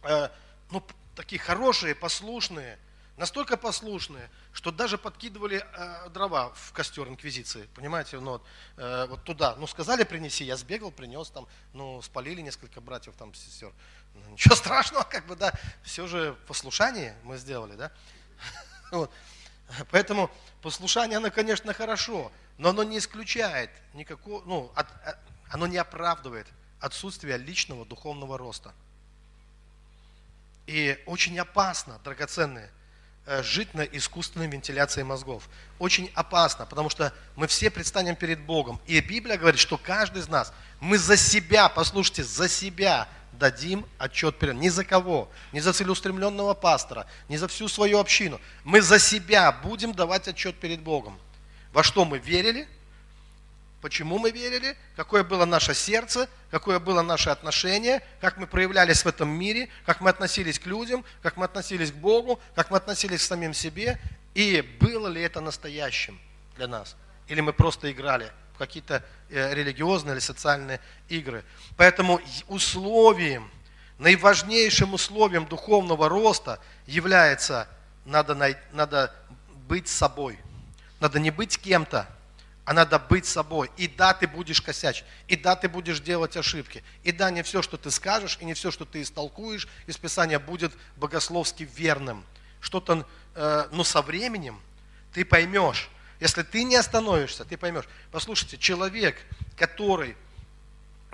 [0.03, 0.31] а,
[0.71, 0.83] ну,
[1.15, 2.77] такие хорошие, послушные,
[3.17, 8.45] настолько послушные, что даже подкидывали э, дрова в костер инквизиции, понимаете, ну, вот,
[8.77, 9.55] э, вот туда.
[9.55, 13.71] Ну, сказали принеси, я сбегал, принес там, ну, спалили несколько братьев там, сестер.
[14.13, 17.91] Ну, ничего страшного, как бы, да, все же послушание мы сделали, да.
[18.91, 19.11] Вот.
[19.91, 20.29] Поэтому
[20.61, 25.15] послушание, оно, конечно, хорошо, но оно не исключает никакого, ну, от, э,
[25.49, 26.47] оно не оправдывает
[26.79, 28.73] отсутствие личного духовного роста.
[30.67, 32.69] И очень опасно, драгоценные,
[33.25, 35.47] э, жить на искусственной вентиляции мозгов.
[35.79, 38.79] Очень опасно, потому что мы все предстанем перед Богом.
[38.85, 44.37] И Библия говорит, что каждый из нас, мы за себя, послушайте, за себя дадим отчет
[44.39, 48.39] перед Не за кого, не за целеустремленного пастора, не за всю свою общину.
[48.63, 51.19] Мы за себя будем давать отчет перед Богом.
[51.71, 52.67] Во что мы верили,
[53.81, 59.07] почему мы верили, какое было наше сердце, какое было наше отношение, как мы проявлялись в
[59.07, 63.21] этом мире, как мы относились к людям, как мы относились к Богу, как мы относились
[63.21, 63.99] к самим себе,
[64.33, 66.19] и было ли это настоящим
[66.55, 66.95] для нас,
[67.27, 71.43] или мы просто играли– какие-то э, религиозные или социальные игры.
[71.77, 73.49] Поэтому условием,
[73.97, 77.67] наиважнейшим условием духовного роста является
[78.05, 78.35] надо,
[78.71, 79.13] надо
[79.67, 80.39] быть собой.
[80.99, 82.07] Надо не быть кем-то,
[82.65, 83.69] а надо быть собой.
[83.77, 86.83] И да, ты будешь косячить, и да, ты будешь делать ошибки.
[87.03, 90.39] И да, не все, что ты скажешь, и не все, что ты истолкуешь из Писания,
[90.39, 92.23] будет богословски верным.
[92.59, 94.59] Что-то, э, но со временем
[95.13, 97.85] ты поймешь, если ты не остановишься, ты поймешь.
[98.11, 99.17] Послушайте, человек,
[99.57, 100.15] который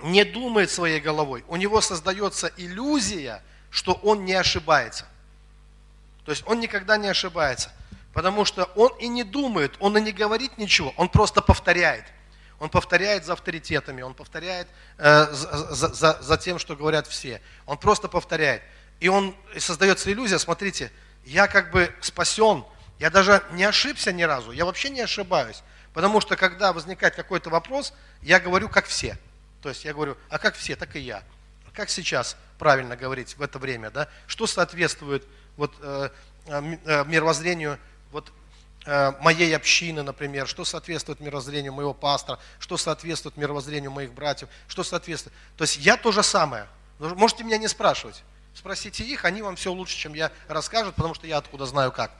[0.02, 5.06] не думает своей головой, у него создается иллюзия, что он не ошибается.
[6.24, 7.72] То есть он никогда не ошибается.
[8.12, 12.04] Потому что он и не думает, он и не говорит ничего, он просто повторяет.
[12.58, 17.40] Он повторяет за авторитетами, он повторяет э, за, за, за тем, что говорят все.
[17.66, 18.62] Он просто повторяет.
[19.00, 20.92] И он и создается иллюзия, смотрите,
[21.24, 22.64] я как бы спасен,
[23.02, 25.64] я даже не ошибся ни разу, я вообще не ошибаюсь.
[25.92, 29.18] Потому что когда возникает какой-то вопрос, я говорю как все.
[29.60, 31.24] То есть я говорю, а как все, так и я.
[31.74, 34.08] Как сейчас правильно говорить в это время, да?
[34.28, 36.10] Что соответствует вот, э,
[36.46, 37.76] э, э мировоззрению
[38.12, 38.32] вот,
[38.86, 44.84] э, моей общины, например, что соответствует мировоззрению моего пастора, что соответствует мировоззрению моих братьев, что
[44.84, 45.34] соответствует.
[45.56, 46.68] То есть я то же самое.
[47.00, 48.22] Можете меня не спрашивать.
[48.54, 52.12] Спросите их, они вам все лучше, чем я расскажут, потому что я откуда знаю как.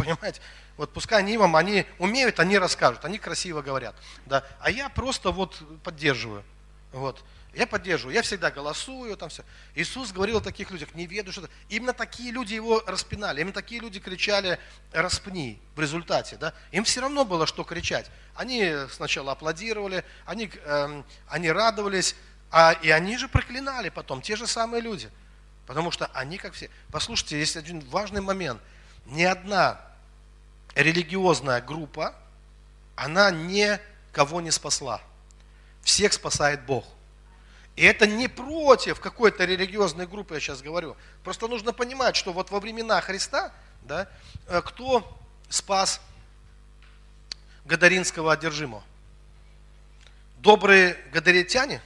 [0.00, 0.40] Понимаете?
[0.76, 3.94] Вот пускай они вам, они умеют, они расскажут, они красиво говорят.
[4.26, 4.44] Да?
[4.60, 6.42] А я просто вот поддерживаю.
[6.92, 7.22] Вот.
[7.52, 9.44] Я поддерживаю, я всегда голосую, там все.
[9.74, 11.50] Иисус говорил о таких людях, не веду что-то.
[11.68, 14.58] Именно такие люди его распинали, именно такие люди кричали
[14.92, 16.36] «распни» в результате.
[16.36, 16.54] Да?
[16.70, 18.08] Им все равно было, что кричать.
[18.36, 22.14] Они сначала аплодировали, они, э, они радовались,
[22.52, 25.10] а, и они же проклинали потом, те же самые люди.
[25.66, 26.70] Потому что они как все.
[26.92, 28.62] Послушайте, есть один важный момент–
[29.10, 29.80] ни одна
[30.74, 32.14] религиозная группа,
[32.96, 35.00] она никого не спасла.
[35.82, 36.84] Всех спасает Бог.
[37.76, 40.96] И это не против какой-то религиозной группы, я сейчас говорю.
[41.24, 43.52] Просто нужно понимать, что вот во времена Христа,
[43.82, 44.08] да,
[44.46, 46.00] э, кто спас
[47.64, 48.82] Гадаринского одержимого?
[50.38, 51.82] Добрые гадаритяне?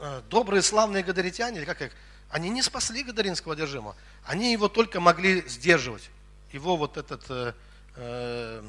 [0.00, 1.92] Э, добрые славные гадаритяне, или как их?
[2.30, 3.94] Они не спасли Гадаринского одержимого.
[4.24, 6.10] Они его только могли сдерживать.
[6.52, 7.54] Его вот этот, э,
[7.96, 8.62] э,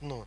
[0.00, 0.26] ну,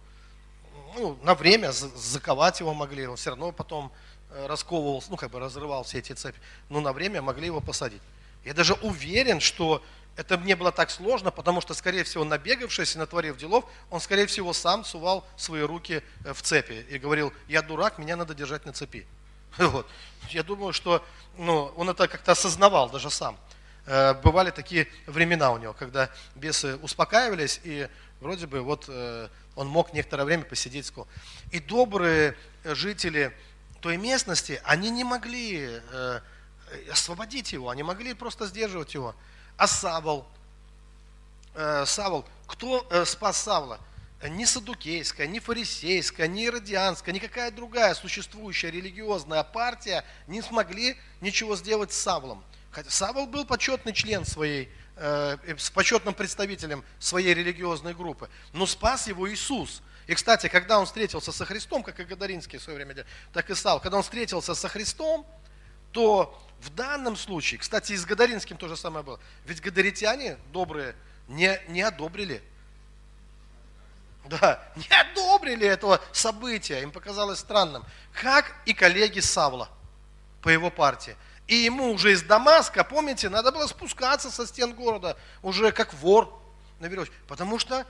[0.96, 3.92] ну, на время заковать его могли, он все равно потом
[4.32, 6.40] э, расковывал, ну как бы разрывал все эти цепи,
[6.70, 8.02] но на время могли его посадить.
[8.44, 9.84] Я даже уверен, что
[10.16, 14.26] это не было так сложно, потому что, скорее всего, набегавшись и натворив делов, он, скорее
[14.26, 18.66] всего, сам сувал свои руки э, в цепи и говорил, я дурак, меня надо держать
[18.66, 19.06] на цепи.
[19.58, 19.88] Вот.
[20.30, 21.04] Я думаю, что
[21.38, 23.38] ну, он это как-то осознавал даже сам.
[23.88, 27.88] Э, бывали такие времена у него, когда бесы успокаивались, и
[28.20, 30.94] вроде бы вот э, он мог некоторое время посидеть.
[31.52, 33.36] И добрые жители
[33.82, 35.82] той местности, они не могли
[36.92, 39.16] освободить его, они могли просто сдерживать его.
[39.58, 40.28] А Савол,
[41.56, 43.80] э, Савол, кто э, спас Савла?
[44.30, 51.94] Ни садукейская, ни фарисейская, ни иродианская, никакая другая существующая религиозная партия не смогли ничего сделать
[51.94, 52.44] с Савлом.
[52.88, 59.32] Савол был почетный член своей, э, с почетным представителем своей религиозной группы, но спас его
[59.32, 59.82] Иисус.
[60.08, 63.56] И, кстати, когда он встретился со Христом, как и Гадаринский в свое время, так и
[63.56, 65.26] Савл, когда он встретился со Христом,
[65.92, 69.20] то в данном случае, кстати, и с Гадаринским то же самое было.
[69.46, 70.96] Ведь гадаритяне добрые
[71.28, 72.42] не, не одобрили.
[74.26, 77.84] Да, не одобрили этого события, им показалось странным.
[78.14, 79.70] Как и коллеги Савла
[80.42, 81.16] по его партии.
[81.48, 86.42] И ему уже из Дамаска, помните, надо было спускаться со стен города, уже как вор
[86.80, 87.16] на веревочке.
[87.28, 87.86] Потому что,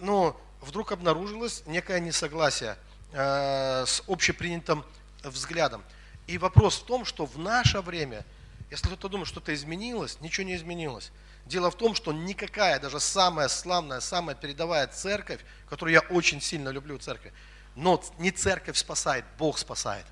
[0.00, 2.76] ну, вдруг обнаружилось некое несогласие
[3.12, 4.84] э, с общепринятым
[5.24, 5.82] взглядом.
[6.28, 8.24] И вопрос в том, что в наше время,
[8.70, 11.10] если кто-то думает, что-то изменилось, ничего не изменилось.
[11.46, 16.68] Дело в том, что никакая, даже самая славная, самая передовая церковь, которую я очень сильно
[16.68, 17.32] люблю церковь,
[17.74, 20.06] но не церковь спасает, Бог спасает.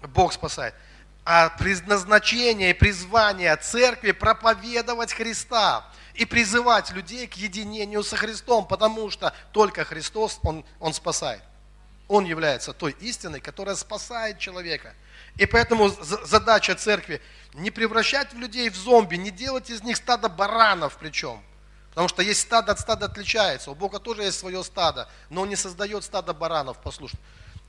[0.00, 0.74] Бог спасает.
[1.24, 9.08] А предназначение и призвание церкви проповедовать Христа и призывать людей к единению со Христом, потому
[9.10, 11.42] что только Христос, Он, он спасает.
[12.08, 14.94] Он является той истиной, которая спасает человека.
[15.36, 17.22] И поэтому задача церкви
[17.54, 21.40] не превращать людей в зомби, не делать из них стадо баранов причем.
[21.90, 23.70] Потому что есть стадо от стада отличается.
[23.70, 27.22] У Бога тоже есть свое стадо, но Он не создает стадо баранов, послушайте.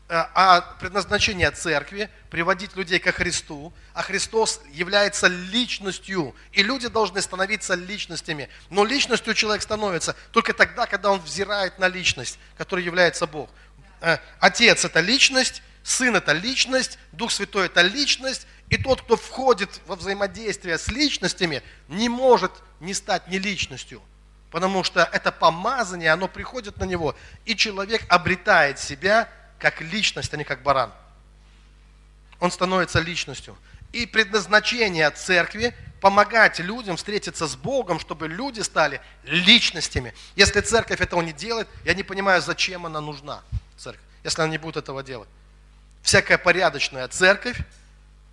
[0.09, 7.21] А, а предназначение церкви– приводить людей ко Христу, а Христос является личностью, и люди должны
[7.21, 8.49] становиться личностями.
[8.69, 13.49] Но личностью человек становится только тогда, когда он взирает на личность, которая является Бог.
[14.01, 19.81] Э, отец– это личность, Сын– это личность, Дух Святой– это личность, и тот, кто входит
[19.85, 24.01] во взаимодействие с личностями, не может не стать не личностью,
[24.49, 29.29] потому что это помазание, оно приходит на него, и человек обретает себя
[29.63, 30.91] как личность, а не как баран.
[32.41, 33.57] Он становится личностью.
[33.93, 40.13] И предназначение церкви– помогать людям встретиться с Богом, чтобы люди стали личностями.
[40.35, 43.41] Если церковь этого не делает, я не понимаю, зачем она нужна
[43.77, 45.29] церковь, если она не будет этого делать.
[46.01, 47.57] Всякая порядочная церковь,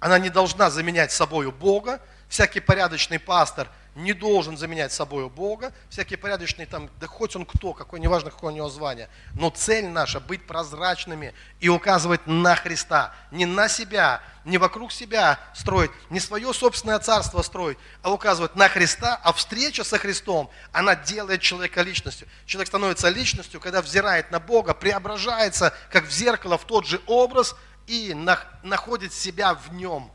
[0.00, 2.00] она не должна заменять собою Бога.
[2.28, 5.72] Всякий порядочный пастор не должен заменять собою Бога.
[5.88, 9.08] Всякий порядочный там, да хоть он кто, какой, неважно, какое у него звание.
[9.34, 13.14] Но цель наша быть прозрачными и указывать на Христа.
[13.30, 18.68] Не на себя, не вокруг себя строить, не свое собственное царство строить, а указывать на
[18.68, 22.28] Христа, а встреча со Христом, она делает человека личностью.
[22.46, 27.56] Человек становится личностью, когда взирает на Бога, преображается, как в зеркало, в тот же образ
[27.86, 28.14] и
[28.62, 30.10] находит себя в нем,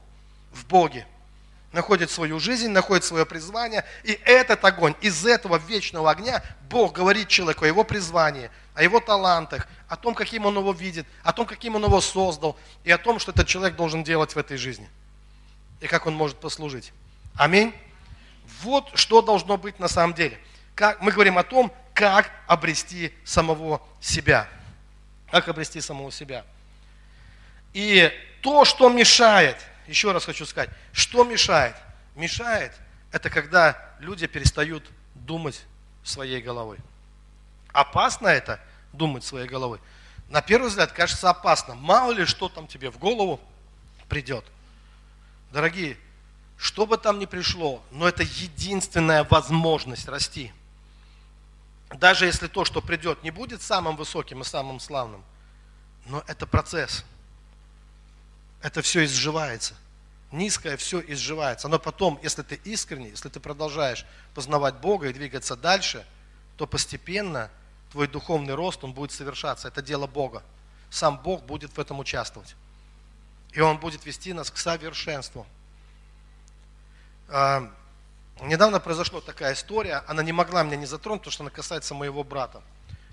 [0.53, 1.05] в Боге
[1.75, 3.85] находит свою жизнь, находит свое призвание.
[4.03, 8.99] И этот огонь, из этого вечного огня Бог говорит человеку о его призвании, о его
[9.01, 12.97] талантах, о том, каким он его видит, о том, каким он его создал, и о
[12.97, 14.89] том, что этот человек должен делать в этой жизни.
[15.81, 16.93] И как он может послужить.
[17.35, 17.73] Аминь.
[18.61, 20.39] Вот что должно быть на самом деле.
[20.75, 24.47] Как, мы говорим о том, как обрести самого себя.
[25.29, 26.45] Как обрести самого себя.
[27.73, 28.09] И
[28.41, 31.75] то, что мешает– еще раз хочу сказать, что мешает?
[32.15, 32.73] Мешает–
[33.11, 35.63] это когда люди перестают думать
[36.03, 36.77] своей головой.
[37.71, 38.59] Опасно это
[38.93, 39.79] думать своей головой.
[40.29, 41.75] На первый взгляд кажется опасно.
[41.75, 43.39] Мало ли что там тебе в голову
[44.09, 44.45] придет.
[45.51, 45.97] Дорогие,
[46.57, 50.51] что бы там ни пришло, но это единственная возможность расти.
[51.89, 55.23] Даже если то, что придет, не будет самым высоким и самым славным,
[56.05, 57.05] но это процесс–
[58.65, 59.75] это все изживается.
[60.31, 61.67] Низкое все изживается.
[61.67, 66.03] Но потом, если ты искренний, если ты продолжаешь познавать Бога и двигаться дальше,
[66.57, 67.51] то постепенно
[67.91, 69.67] твой духовный рост, он будет совершаться.
[69.67, 70.41] Это дело Бога.
[70.89, 72.55] Сам Бог будет в этом участвовать.
[73.51, 75.45] И Он будет вести нас к совершенству.
[78.41, 82.23] Недавно произошла такая история, она не могла меня не затронуть, потому что она касается моего
[82.23, 82.63] брата.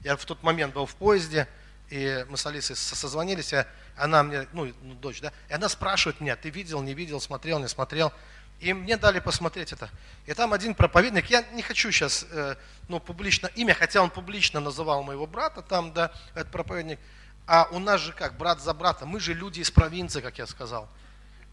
[0.03, 1.47] Я в тот момент был в поезде,
[1.93, 6.23] и мы с Алисой созвонились, и она мне, ну, ну, дочь, да, и она спрашивает
[6.23, 8.15] меня, ты видел, не видел, смотрел, не смотрел.
[8.61, 9.91] И мне дали посмотреть это.
[10.25, 12.55] И там один проповедник, я не хочу сейчас, э,
[12.89, 16.99] ну, публично имя, хотя он публично называл моего брата там, да, этот проповедник.
[17.47, 20.47] А у нас же как, брат за брата, мы же люди из провинции, как я
[20.47, 20.89] сказал.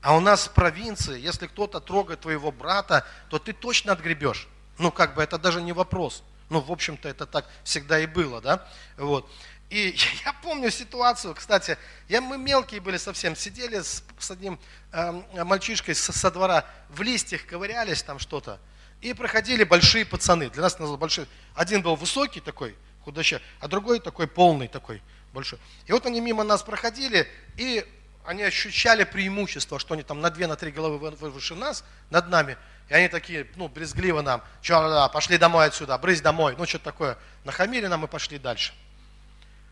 [0.01, 4.47] А у нас в провинции, если кто-то трогает твоего брата, то ты точно отгребешь.
[4.77, 6.23] Ну, как бы это даже не вопрос.
[6.49, 8.67] Ну, в общем-то, это так всегда и было, да?
[8.97, 9.29] Вот.
[9.69, 11.77] И я помню ситуацию, кстати,
[12.07, 14.59] я, мы мелкие были совсем, сидели с, с одним
[14.91, 18.59] э, мальчишкой со, со двора, в листьях ковырялись там что-то,
[19.01, 21.27] и проходили большие пацаны, для нас это большие.
[21.55, 25.01] Один был высокий такой, худощавый, а другой такой полный такой,
[25.33, 25.59] большой.
[25.85, 27.85] И вот они мимо нас проходили, и
[28.25, 32.57] они ощущали преимущество, что они там на две, на три головы выше нас, над нами.
[32.89, 36.85] И они такие, ну, брезгливо нам, что, да, пошли домой отсюда, брысь домой, ну, что-то
[36.85, 37.17] такое.
[37.43, 38.73] Нахамили нам и пошли дальше.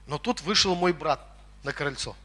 [0.08, 1.20] Но тут вышел мой брат
[1.64, 2.16] на крыльцо.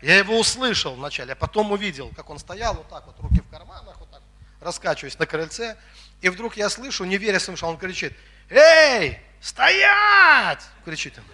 [0.00, 3.50] Я его услышал вначале, а потом увидел, как он стоял вот так вот, руки в
[3.50, 4.22] карманах, вот так,
[4.60, 5.76] раскачиваясь на крыльце.
[6.20, 8.16] И вдруг я слышу, не веря своим он кричит,
[8.48, 11.24] «Эй, стоять!» кричит он.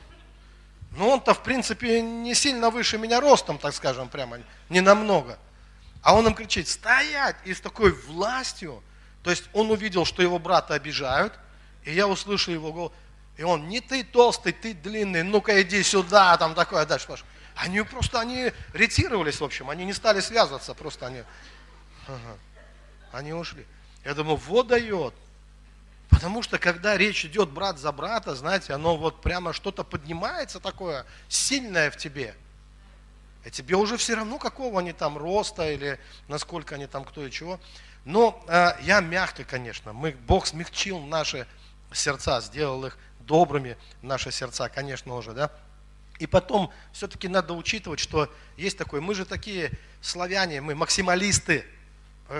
[0.96, 5.38] Ну, он-то, в принципе, не сильно выше меня ростом, так скажем, прямо, не намного.
[6.02, 7.36] А он им кричит, стоять!
[7.44, 8.82] И с такой властью,
[9.22, 11.32] то есть он увидел, что его брата обижают,
[11.84, 12.92] и я услышал его голос,
[13.36, 17.26] и он, не ты толстый, ты длинный, ну-ка иди сюда, там такое дальше пошло.
[17.56, 21.22] Они просто, они ретировались, в общем, они не стали связываться, просто они,
[22.06, 22.38] ага,
[23.12, 23.66] они ушли.
[24.04, 25.14] Я думаю, вот дает.
[26.10, 31.06] Потому что, когда речь идет брат за брата, знаете, оно вот прямо что-то поднимается такое,
[31.28, 32.34] сильное в тебе.
[33.44, 37.30] И тебе уже все равно, какого они там роста или насколько они там кто и
[37.30, 37.60] чего.
[38.04, 41.46] Но э, я мягко, конечно, мы, Бог смягчил наши
[41.92, 45.50] сердца, сделал их добрыми наши сердца, конечно уже, да.
[46.18, 51.64] И потом все-таки надо учитывать, что есть такое, мы же такие славяне, мы максималисты,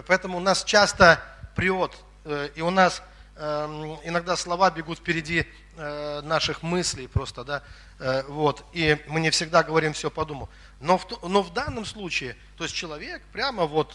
[0.07, 1.20] поэтому нас часто
[1.57, 1.92] прет,
[2.25, 3.03] э, и у нас
[3.37, 5.44] эм, иногда слова бегут впереди
[5.77, 7.62] э, наших мыслей просто, да,
[7.99, 10.49] э, вот, и мы не всегда говорим все по дому.
[10.81, 13.94] Но в, но в данном случае, то есть человек прямо вот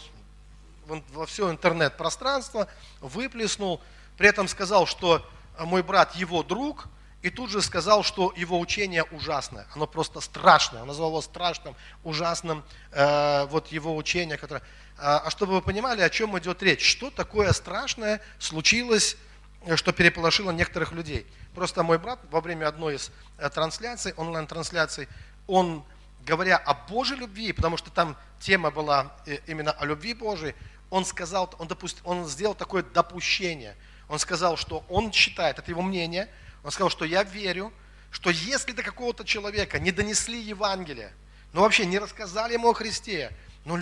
[0.86, 2.68] во все интернет-пространство
[3.00, 3.80] выплеснул,
[4.18, 5.26] при этом сказал, что
[5.64, 6.88] мой брат его друг,
[7.22, 10.82] и тут же сказал, что его учение ужасное, оно просто страшное.
[10.82, 14.62] Он назвал его страшным, ужасным, э, вот его учение, которое...
[14.96, 19.18] А, а чтобы вы понимали, о чем идет речь, что такое страшное случилось,
[19.66, 21.26] э, что переполошило некоторых людей.
[21.54, 25.06] Просто мой брат во время одной из э, трансляций, онлайн-трансляций,
[25.46, 25.84] он,
[26.24, 30.54] говоря о Божьей любви, потому что там тема была э, именно о любви Божией,
[30.88, 33.76] он сказал, он, допуст, он сделал такое допущение–
[34.10, 36.28] он сказал, что он считает, это его мнение,
[36.64, 37.72] он сказал, что я верю,
[38.10, 41.12] что если до какого-то человека не донесли Евангелие,
[41.52, 43.32] ну вообще не рассказали ему о Христе,
[43.64, 43.78] ну,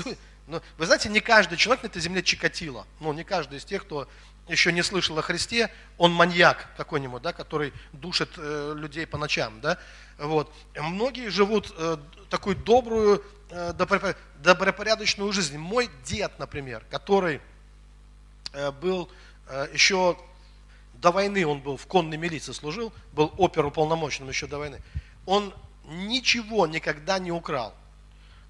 [0.47, 3.85] ну вы знаете, не каждый человек на этой земле чикатило, ну не каждый из тех,
[3.85, 4.07] кто
[4.49, 9.63] еще не слышал о Христе, он маньяк какой-нибудь, да, который душит э, людей по ночам,
[9.63, 9.79] да,
[10.19, 10.53] вот.
[10.79, 11.97] Многие живут э,
[12.29, 13.73] такую добрую, э,
[14.43, 15.57] добропорядочную жизнь.
[15.57, 17.41] Мой дед, например, который
[18.53, 19.11] э, был
[19.73, 20.19] еще
[20.95, 24.83] до войны он был в конной милиции служил, был оперуполномоченным еще до войны.
[25.27, 27.75] Он ничего никогда не украл.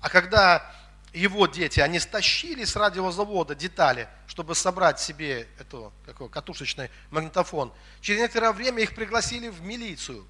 [0.00, 0.74] А когда
[1.12, 8.20] его дети, они стащили с радиозавода детали, чтобы собрать себе эту, какой, катушечный магнитофон, через
[8.20, 10.26] некоторое время их пригласили в милицию.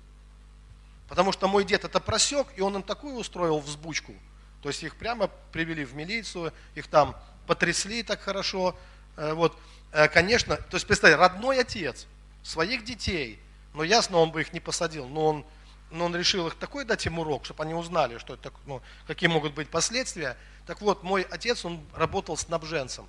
[1.08, 4.14] Потому что мой дед это просек, и он им такую устроил взбучку.
[4.62, 8.76] То есть их прямо привели в милицию, их там потрясли так хорошо.
[9.18, 9.58] Э, вот.
[9.92, 12.06] Э, конечно, то есть, представь, родной отец
[12.42, 13.38] своих детей,
[13.74, 15.46] ну, ясно, он бы их не посадил, но он,
[15.90, 19.28] но он решил их такой дать им урок, чтобы они узнали, что это, ну, какие
[19.28, 20.36] могут быть последствия.
[20.66, 23.06] Так вот, мой отец, он работал снабженцем.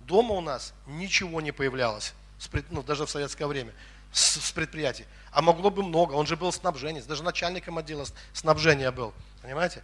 [0.00, 2.12] Дома у нас ничего не появлялось,
[2.70, 3.72] ну, даже в советское время,
[4.12, 5.06] с предприятий.
[5.30, 9.82] А могло бы много, он же был снабженец, даже начальником отдела снабжения был, понимаете?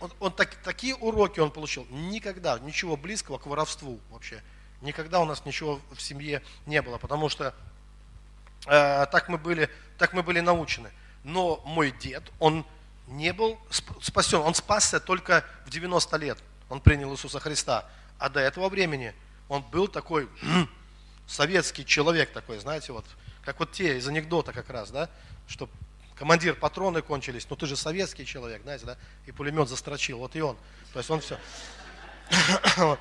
[0.00, 4.42] Он, он так, такие уроки он получил, никогда, ничего близкого к воровству вообще
[4.84, 7.54] Никогда у нас ничего в семье не было, потому что
[8.66, 10.90] э, так, мы были, так мы были научены.
[11.24, 12.66] Но мой дед, он
[13.06, 13.58] не был
[14.02, 16.38] спасен, он спасся только в 90 лет.
[16.68, 17.88] Он принял Иисуса Христа.
[18.18, 19.14] А до этого времени
[19.48, 20.28] он был такой
[21.26, 23.06] советский человек такой, знаете, вот,
[23.42, 25.08] как вот те из анекдота как раз, да,
[25.48, 25.70] что
[26.14, 30.42] командир, патроны кончились, но ты же советский человек, знаете, да, и пулемет застрочил, вот и
[30.42, 30.58] он.
[30.92, 31.38] То есть он все.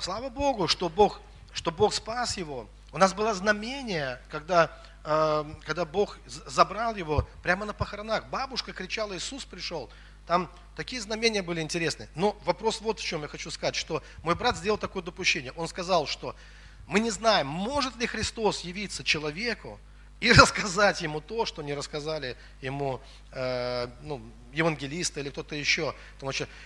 [0.00, 1.20] слава Богу, что Бог,
[1.52, 2.68] что Бог спас его.
[2.92, 4.70] У нас было знамение, когда
[5.04, 9.90] э, когда Бог забрал его прямо на похоронах, бабушка кричала, Иисус пришел.
[10.26, 12.08] Там такие знамения были интересные.
[12.14, 15.52] Но вопрос вот в чем я хочу сказать, что мой брат сделал такое допущение.
[15.52, 16.34] Он сказал, что
[16.86, 19.78] мы не знаем, может ли Христос явиться человеку
[20.20, 23.00] и рассказать ему то, что не рассказали ему
[23.32, 24.22] э, ну,
[24.54, 25.94] евангелисты или кто-то еще.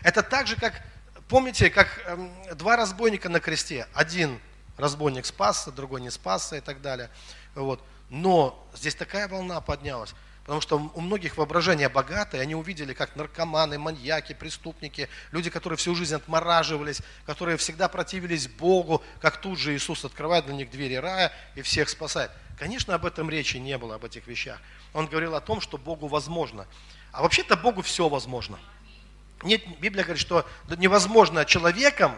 [0.02, 0.82] Это так же, как,
[1.28, 3.86] помните, как э, два разбойника на кресте.
[3.94, 4.40] Один
[4.76, 7.10] разбойник спасся, другой не спасся и так далее.
[7.54, 7.82] Вот.
[8.10, 10.14] Но здесь такая волна поднялась.
[10.48, 15.94] Потому что у многих воображение богатое, они увидели, как наркоманы, маньяки, преступники, люди, которые всю
[15.94, 21.32] жизнь отмораживались, которые всегда противились Богу, как тут же Иисус открывает для них двери рая
[21.54, 22.30] и всех спасает.
[22.58, 24.58] Конечно, об этом речи не было, об этих вещах.
[24.94, 26.66] Он говорил о том, что Богу возможно.
[27.12, 28.58] А вообще-то Богу все возможно.
[29.43, 32.14] Нет, Библия говорит, что невозможно человеком,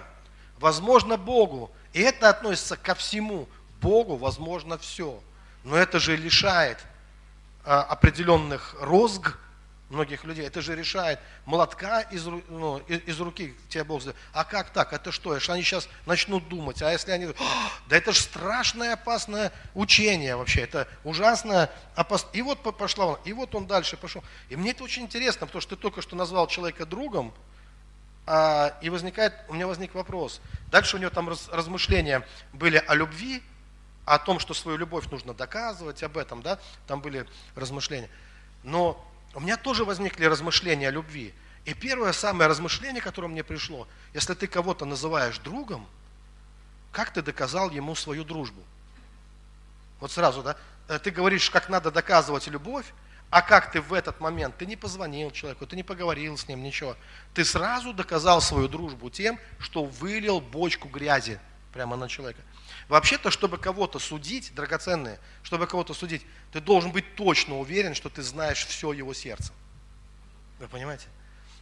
[0.58, 1.70] возможно Богу.
[1.92, 3.48] И это относится ко всему.
[3.80, 5.20] Богу возможно все.
[5.64, 6.78] Но это же лишает
[7.64, 9.38] а, определенных розг
[9.90, 10.46] многих людей.
[10.46, 14.16] Это же решает молотка из, ну, из, руки тебе Бог задает.
[14.32, 14.92] А как так?
[14.92, 15.34] Это что?
[15.34, 17.28] Если они сейчас начнут думать, а если они...
[17.88, 20.62] Да это же страшное опасное учение вообще.
[20.62, 22.30] Это ужасное опасное.
[22.32, 24.22] И вот пошла и вот он дальше пошел.
[24.48, 27.34] И мне это очень интересно, потому что ты только что назвал человека другом,
[28.26, 30.40] а, и возникает, у меня возник вопрос.
[30.70, 33.42] Дальше у него там раз, размышления были о любви,
[34.04, 37.26] о том, что свою любовь нужно доказывать, об этом, да, там были
[37.56, 38.08] размышления.
[38.62, 39.04] Но
[39.34, 41.34] у меня тоже возникли размышления о любви.
[41.64, 45.86] И первое самое размышление, которое мне пришло, если ты кого-то называешь другом,
[46.90, 48.62] как ты доказал ему свою дружбу?
[50.00, 50.56] Вот сразу, да?
[50.88, 52.86] Э, ты говоришь, как надо доказывать любовь,
[53.30, 56.62] а как ты в этот момент, ты не позвонил человеку, ты не поговорил с ним,
[56.62, 56.96] ничего.
[57.32, 61.38] Ты сразу доказал свою дружбу тем, что вылил бочку грязи
[61.72, 62.42] прямо на человека.
[62.90, 68.20] Вообще-то, чтобы кого-то судить, драгоценные, чтобы кого-то судить, ты должен быть точно уверен, что ты
[68.20, 69.52] знаешь все его сердце.
[70.58, 71.06] Вы понимаете?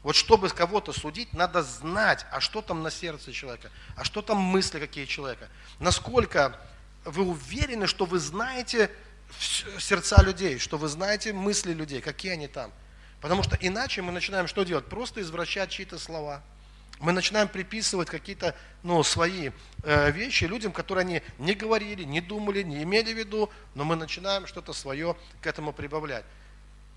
[0.02, 4.38] Вот чтобы кого-то судить, надо знать, а что там на сердце человека, а что там
[4.38, 5.50] мысли какие человека.
[5.80, 6.58] Насколько
[7.04, 8.90] вы уверены, что вы знаете
[9.78, 12.72] сердца людей, что вы знаете мысли людей, какие они там.
[13.20, 14.86] Потому что иначе мы начинаем что делать?
[14.86, 16.42] Просто извращать чьи-то слова–
[17.00, 19.50] мы начинаем приписывать какие-то ну, свои
[19.82, 23.96] э, вещи людям, которые они не говорили, не думали, не имели в виду, но мы
[23.96, 26.24] начинаем что-то свое к этому прибавлять.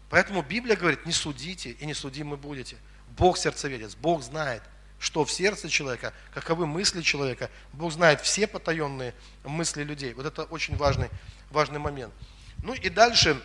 [0.10, 2.78] Поэтому Библия говорит, не судите и не судимы будете.
[3.18, 4.64] Бог сердцеведец, Бог знает,
[5.02, 7.50] что в сердце человека, каковы мысли человека.
[7.74, 10.14] Бог знает все потаенные мысли людей.
[10.14, 11.10] Вот это очень важный,
[11.50, 12.14] важный момент.
[12.64, 13.42] Ну и дальше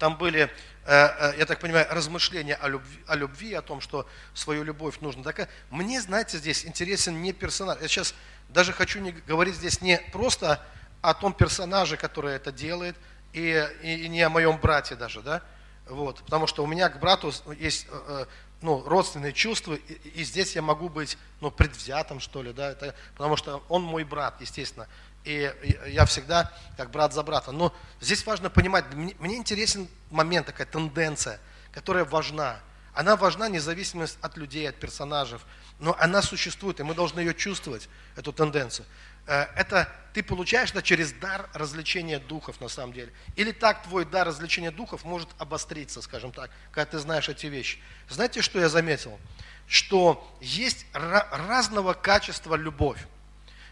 [0.00, 0.50] там были,
[0.86, 5.22] я так понимаю, размышления о любви, о любви, о том, что свою любовь нужно.
[5.22, 7.80] Так, мне, знаете, здесь интересен не персонаж.
[7.80, 8.14] Я сейчас
[8.48, 10.60] даже хочу не говорить здесь не просто
[11.00, 12.96] о том персонаже, который это делает,
[13.32, 15.42] и, и, не о моем брате даже, да,
[15.88, 18.26] вот, потому что у меня к брату есть э,
[18.60, 22.94] ну, родственные чувства, и, и здесь я могу быть, ну, предвзятым, что ли, да, это,
[23.14, 24.86] потому что он мой брат, естественно,
[25.24, 25.52] и
[25.86, 27.52] я всегда как брат за брата.
[27.52, 31.38] Но здесь важно понимать, мне, интересен момент, такая тенденция,
[31.72, 32.60] которая важна.
[32.94, 35.38] Она важна независимо от людей, от персонажей,
[35.78, 38.86] но она существует, и мы должны ее чувствовать, эту тенденцию.
[39.26, 43.12] Э, это ты получаешь это через дар развлечения духов на самом деле.
[43.36, 47.78] Или так твой дар развлечения духов может обостриться, скажем так, когда ты знаешь эти вещи.
[48.08, 49.18] Знаете, что я заметил?
[49.66, 52.98] Что есть разного качества любовь.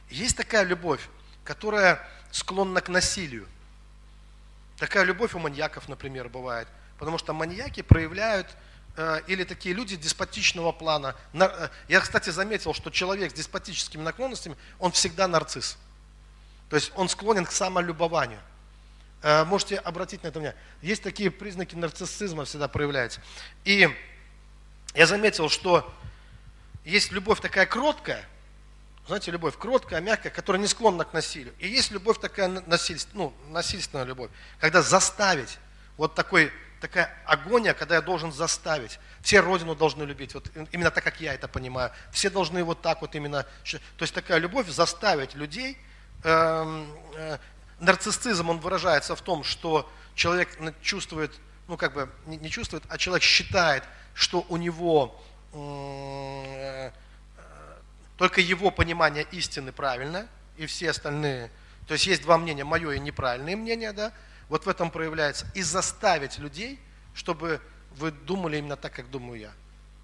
[0.09, 1.09] Есть такая любовь,
[1.51, 3.45] которая склонна к насилию.
[4.79, 6.69] Такая любовь у маньяков, например, бывает.
[6.97, 8.47] Потому что маньяки проявляют,
[8.97, 11.17] э, или такие люди деспотичного плана.
[11.33, 15.77] На, э, я, кстати, заметил, что человек с деспотическими наклонностями, он всегда нарцисс.
[16.69, 18.41] То есть он склонен к самолюбованию.
[19.23, 20.63] Э, можете обратить на это внимание.
[20.83, 23.21] Есть такие признаки нарциссизма всегда проявляются.
[23.65, 23.93] И
[24.95, 25.93] я заметил, что
[26.85, 28.25] есть любовь такая кроткая,
[29.11, 31.53] знаете, любовь кроткая, мягкая, которая не склонна к насилию.
[31.59, 34.31] И есть любовь такая насильственная, ну, насильственная любовь,
[34.61, 35.59] когда заставить,
[35.97, 39.01] вот такой, такая агония, когда я должен заставить.
[39.21, 41.91] Все Родину должны любить, вот именно так, как я это понимаю.
[42.13, 45.77] Все должны вот так вот именно, то есть такая любовь заставить людей.
[46.23, 46.87] Э,
[47.17, 47.39] э,
[47.81, 51.33] нарциссизм, он выражается в том, что человек чувствует,
[51.67, 53.83] ну как бы не чувствует, а человек считает,
[54.15, 55.21] что у него
[55.53, 56.93] э,
[58.21, 61.51] только его понимание истины правильно, и все остальные.
[61.87, 64.13] То есть есть два мнения, мое и неправильное мнение, да,
[64.51, 65.47] вот в этом проявляется.
[65.55, 66.79] И заставить людей,
[67.15, 67.63] чтобы
[67.93, 69.53] вы думали именно так, как думаю я.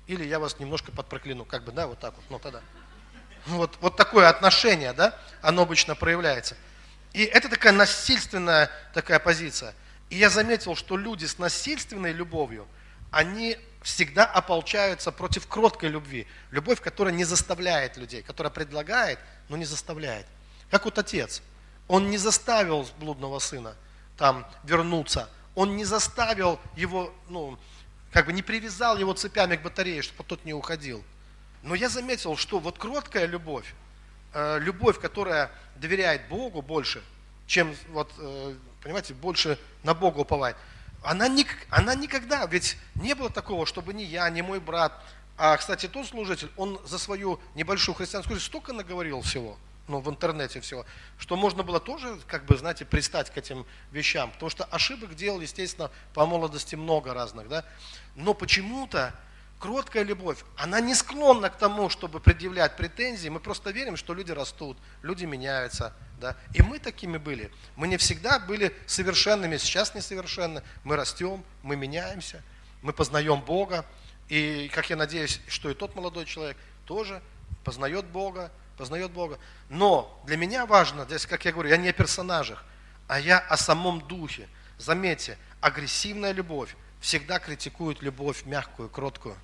[0.07, 2.62] Или я вас немножко подпрокляну, как бы, да, вот так вот, ну тогда.
[3.49, 6.57] Вот, вот такое отношение, да, оно обычно проявляется.
[7.12, 9.75] И это такая насильственная такая позиция.
[10.09, 12.67] И я заметил, что люди с насильственной любовью,
[13.11, 16.26] они всегда ополчаются против кроткой любви.
[16.51, 20.26] Любовь, которая не заставляет людей, которая предлагает, но не заставляет.
[20.72, 21.41] Как вот отец.
[21.87, 23.76] Он не заставил блудного сына
[24.16, 25.30] там вернуться.
[25.55, 27.57] Он не заставил его, ну,
[28.11, 31.05] как бы не привязал его цепями к батарее, чтобы тот не уходил.
[31.62, 33.72] Но я заметил, что вот кроткая любовь,
[34.34, 37.05] э, любовь, которая доверяет Богу больше,
[37.47, 40.57] чем вот, э, понимаете, больше на Бога уповает,
[41.03, 44.92] она, ник, она никогда, ведь не было такого, чтобы ни я, ни мой брат,
[45.38, 50.09] а, кстати, тот служитель, он за свою небольшую христианскую жизнь столько наговорил всего, ну, в
[50.09, 50.86] интернете всего,
[51.18, 54.30] что можно было тоже, как бы, знаете, пристать к этим вещам.
[54.32, 57.64] Потому что ошибок делал, естественно, по молодости много разных, да.
[58.14, 59.14] Но почему-то
[59.59, 63.28] кроткая любовь, она не склонна к тому, чтобы предъявлять претензии.
[63.28, 66.36] Мы просто верим, что люди растут, люди меняются, да.
[66.54, 67.50] И мы такими были.
[67.76, 70.62] Мы не всегда были совершенными, сейчас несовершенны.
[70.84, 72.42] Мы растем, мы меняемся,
[72.82, 73.84] мы познаем Бога.
[74.28, 77.22] И, как я надеюсь, что и тот молодой человек тоже
[77.64, 79.38] познает Бога, познает Бога.
[79.68, 82.64] Но для меня важно, здесь, как я говорю, я не о персонажах,
[83.09, 84.48] а я о самом духе.
[84.78, 89.36] Заметьте, агрессивная любовь всегда критикует любовь мягкую, кроткую,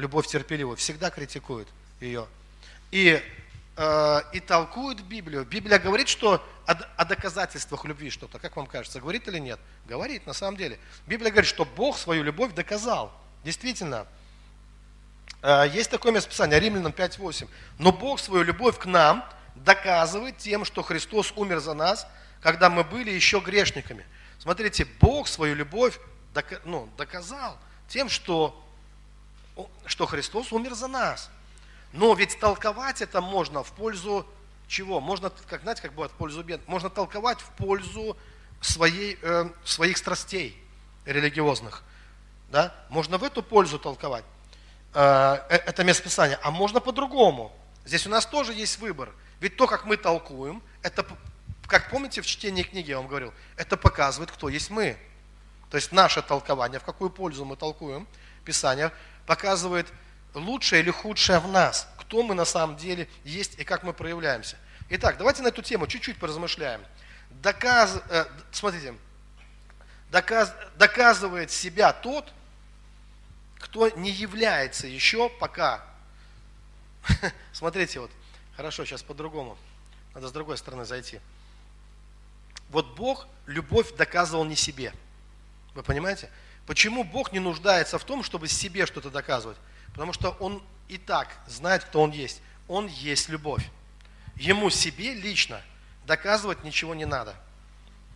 [0.00, 1.68] любовь терпеливую, всегда критикует
[2.00, 2.26] ее.
[2.90, 3.22] И,
[3.76, 5.44] э, и толкует Библию.
[5.44, 9.60] Библия говорит, что о, о доказательствах любви что-то, как вам кажется, говорит или нет?
[9.86, 10.78] Говорит, на самом деле.
[11.06, 13.12] Библия говорит, что Бог свою любовь доказал.
[13.44, 14.06] Действительно,
[15.42, 17.48] Э, есть такое местописание, Римлянам 5.8.
[17.78, 19.24] Но Бог свою любовь к нам
[19.54, 22.06] доказывает тем, что Христос умер за нас,
[22.40, 24.04] когда мы были еще грешниками.
[24.38, 25.98] Смотрите, Бог свою любовь
[26.64, 28.64] ну, доказал тем, что,
[29.86, 31.30] что Христос умер за нас.
[31.92, 34.26] Но ведь толковать это можно в пользу
[34.70, 35.00] чего?
[35.00, 36.66] Можно, как знаете, как бывает, в пользу бед.
[36.68, 38.16] Можно толковать в пользу
[38.60, 40.56] своей, э, своих страстей
[41.04, 41.82] религиозных.
[42.50, 42.74] Да?
[42.88, 44.24] Можно в эту пользу толковать.
[44.94, 47.52] Э, э, это место Писания, а можно по-другому.
[47.84, 49.10] Здесь у нас тоже есть выбор.
[49.40, 51.04] Ведь то, как мы толкуем, это,
[51.66, 54.96] как помните в чтении книги я вам говорил, это показывает, кто есть мы.
[55.70, 58.06] То есть наше толкование, в какую пользу мы толкуем,
[58.44, 58.92] Писание
[59.30, 59.86] показывает
[60.34, 64.56] лучшее или худшее в нас, кто мы на самом деле есть и как мы проявляемся.
[64.88, 66.84] Итак, давайте на эту тему чуть-чуть поразмышляем.
[67.30, 68.92] Доказ, э, смотрите,
[70.10, 72.32] доказ, доказывает себя тот,
[73.60, 75.80] кто не является еще пока.
[77.52, 78.10] Смотрите, вот,
[78.56, 79.56] хорошо, сейчас по-другому.
[80.12, 81.20] Надо с другой стороны зайти.
[82.70, 84.92] Вот Бог любовь доказывал не себе.
[85.74, 86.30] Вы понимаете?
[86.66, 89.58] Почему Бог не нуждается в том, чтобы себе что-то доказывать?
[89.92, 92.40] Потому что Он и так знает, кто Он есть.
[92.68, 93.68] Он есть любовь.
[94.36, 95.60] Ему себе лично
[96.06, 97.34] доказывать ничего не надо.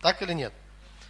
[0.01, 0.53] Так или нет?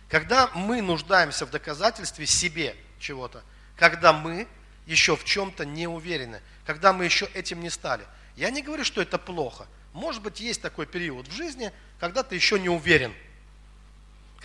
[0.09, 3.43] Когда мы нуждаемся в доказательстве себе чего-то,
[3.75, 4.47] когда мы
[4.85, 8.05] еще в чем-то не уверены, когда мы еще этим не стали.
[8.35, 9.67] Я не говорю, что это плохо.
[9.93, 13.13] Может быть, есть такой период в жизни, когда ты еще не уверен.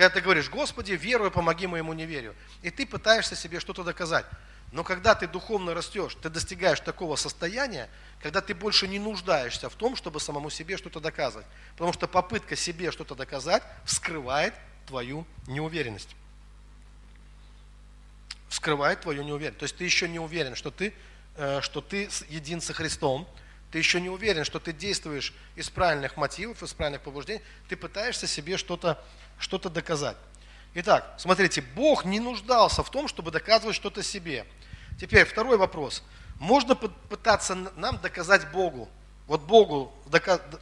[0.01, 2.35] Когда ты говоришь, Господи, верую, помоги моему неверию.
[2.63, 4.25] И ты пытаешься себе что-то доказать.
[4.73, 7.87] Но когда ты духовно растешь, ты достигаешь такого состояния,
[8.23, 11.47] когда ты больше не нуждаешься в том, чтобы самому себе что-то доказывать.
[11.73, 14.55] Потому что попытка себе что-то доказать вскрывает
[14.87, 16.17] твою неуверенность
[18.49, 19.59] вскрывает твою неуверенность.
[19.59, 20.95] То есть ты еще не уверен, что ты,
[21.37, 23.29] э, что ты един со Христом,
[23.71, 28.27] ты еще не уверен, что ты действуешь из правильных мотивов, из правильных побуждений, ты пытаешься
[28.27, 29.03] себе что-то
[29.39, 30.17] что доказать.
[30.75, 34.47] Итак, смотрите, Бог не нуждался в том, чтобы доказывать что-то себе.
[35.01, 36.03] Теперь второй вопрос.
[36.39, 38.89] Можно пытаться нам доказать Богу?
[39.27, 39.93] Вот Богу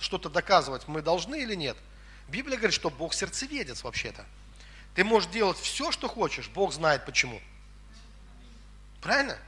[0.00, 1.76] что-то доказывать мы должны или нет?
[2.28, 4.24] Библия говорит, что Бог сердцеведец вообще-то.
[4.94, 7.40] Ты можешь делать все, что хочешь, Бог знает почему.
[9.00, 9.38] Правильно?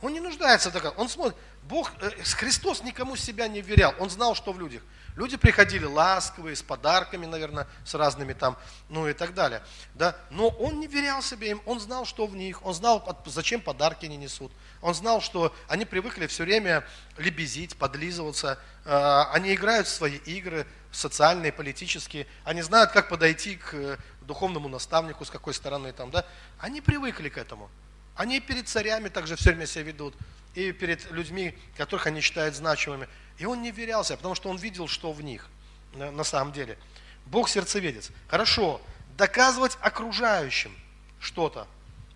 [0.00, 0.94] Он не нуждается в таком.
[0.96, 1.36] Он смотрит.
[1.62, 3.94] Бог, э, Христос никому себя не вверял.
[3.98, 4.82] Он знал, что в людях.
[5.14, 8.56] Люди приходили ласковые, с подарками, наверное, с разными там,
[8.88, 9.62] ну и так далее.
[9.94, 10.16] Да?
[10.30, 14.06] Но он не верял себе им, он знал, что в них, он знал, зачем подарки
[14.06, 14.52] они несут.
[14.80, 16.84] Он знал, что они привыкли все время
[17.18, 18.58] лебезить, подлизываться.
[18.84, 22.26] Э, они играют в свои игры, социальные, политические.
[22.44, 26.10] Они знают, как подойти к э, духовному наставнику, с какой стороны там.
[26.10, 26.24] Да?
[26.58, 27.70] Они привыкли к этому.
[28.16, 30.14] Они перед царями также все время себя ведут,
[30.54, 33.08] и перед людьми, которых они считают значимыми.
[33.38, 35.48] И он не верялся, потому что он видел, что в них
[35.94, 36.78] на самом деле.
[37.26, 38.10] Бог сердцеведец.
[38.28, 38.80] Хорошо,
[39.16, 40.76] доказывать окружающим
[41.20, 41.66] что-то.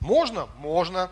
[0.00, 0.46] Можно?
[0.56, 1.10] Можно.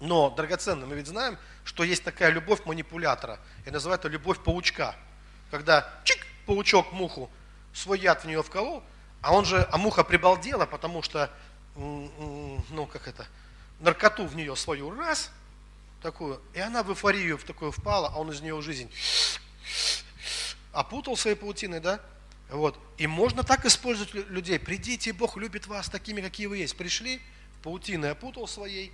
[0.00, 3.38] Но, драгоценно, мы ведь знаем, что есть такая любовь манипулятора.
[3.64, 4.94] Я называю это любовь паучка.
[5.50, 7.30] Когда чик, паучок муху
[7.72, 8.82] свой яд в нее вколол,
[9.20, 11.30] а он же, а муха прибалдела, потому что,
[11.76, 13.26] ну как это,
[13.80, 15.30] наркоту в нее свою раз,
[16.06, 18.88] такую, и она в эйфорию в такую впала, а он из нее жизнь
[20.72, 22.00] опутал своей паутиной, да?
[22.48, 22.78] Вот.
[22.96, 24.60] И можно так использовать людей.
[24.60, 26.76] Придите, Бог любит вас такими, какие вы есть.
[26.76, 27.20] Пришли,
[27.64, 28.92] паутиной опутал своей,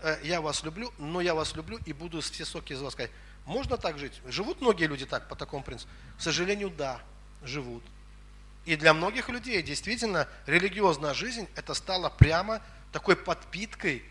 [0.00, 3.10] э, я вас люблю, но я вас люблю и буду все соки из вас сказать.
[3.44, 4.14] Можно так жить?
[4.26, 5.90] Живут многие люди так, по такому принципу?
[6.16, 7.02] К сожалению, да,
[7.42, 7.84] живут.
[8.64, 14.02] И для многих людей действительно религиозная жизнь это стало прямо такой подпиткой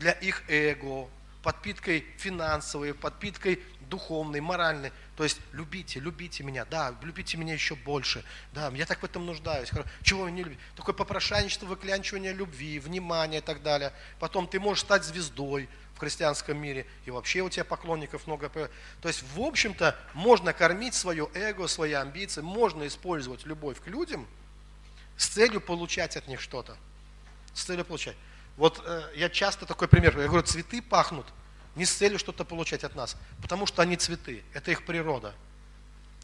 [0.00, 1.08] для их эго,
[1.44, 4.92] подпиткой финансовой, подпиткой духовной, моральной.
[5.14, 9.26] То есть любите, любите меня, да, любите меня еще больше, да, я так в этом
[9.26, 9.70] нуждаюсь.
[10.02, 10.60] Чего вы не любите?
[10.74, 13.92] Такое попрошайничество, выклянчивание любви, внимания и так далее.
[14.18, 18.48] Потом ты можешь стать звездой в христианском мире, и вообще у тебя поклонников много.
[18.48, 18.68] То
[19.04, 24.26] есть, в общем-то, можно кормить свое эго, свои амбиции, можно использовать любовь к людям
[25.16, 26.76] с целью получать от них что-то.
[27.52, 28.16] С целью получать.
[28.56, 31.26] Вот э, я часто такой пример, я говорю, цветы пахнут–
[31.76, 35.34] не с целью что-то получать от нас, потому что они цветы, это их природа.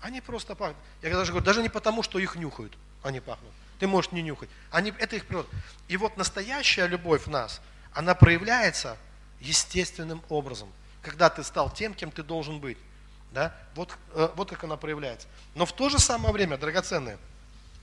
[0.01, 0.77] Они просто пахнут.
[1.03, 3.53] Я даже говорю, даже не потому, что их нюхают, они пахнут.
[3.79, 4.49] Ты можешь не нюхать.
[4.71, 5.49] Они, это их природа.
[5.89, 7.61] И вот настоящая любовь в нас,
[7.93, 8.97] она проявляется
[9.41, 10.71] естественным образом,
[11.03, 12.79] когда ты стал тем, кем ты должен быть.
[13.33, 13.55] Да?
[13.75, 15.27] Вот, э, вот как она проявляется.
[15.55, 17.19] Но в то же самое время, драгоценные,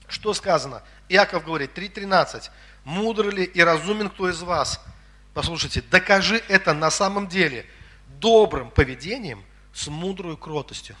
[0.06, 0.82] что сказано?
[1.08, 2.50] Иаков говорит, 3.13.
[2.88, 4.80] «Мудр ли и разумен кто из вас,
[5.38, 7.64] Послушайте, докажи это на самом деле
[8.18, 10.96] добрым поведением с мудрой кротостью.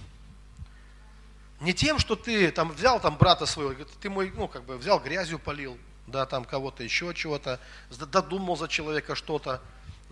[1.58, 5.00] Не тем, что ты там взял там брата своего, ты мой, ну, как бы взял
[5.00, 5.76] грязью полил,
[6.06, 7.58] да, там кого-то еще чего-то,
[7.90, 9.60] додумал за человека что-то,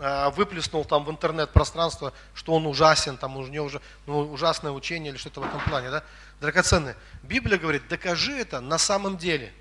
[0.01, 5.13] а, выплеснул там в интернет-пространство, что он ужасен, там у него уже ну, ужасное учение
[5.13, 6.03] или что-то в этом плане, да?
[6.41, 6.97] Драгоценные.
[7.23, 9.53] Библия говорит, докажи это на самом деле.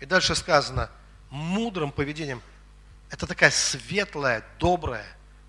[0.00, 0.88] И дальше сказано,
[1.36, 2.42] мудрым поведением–
[3.10, 5.06] это такая светлая, добрая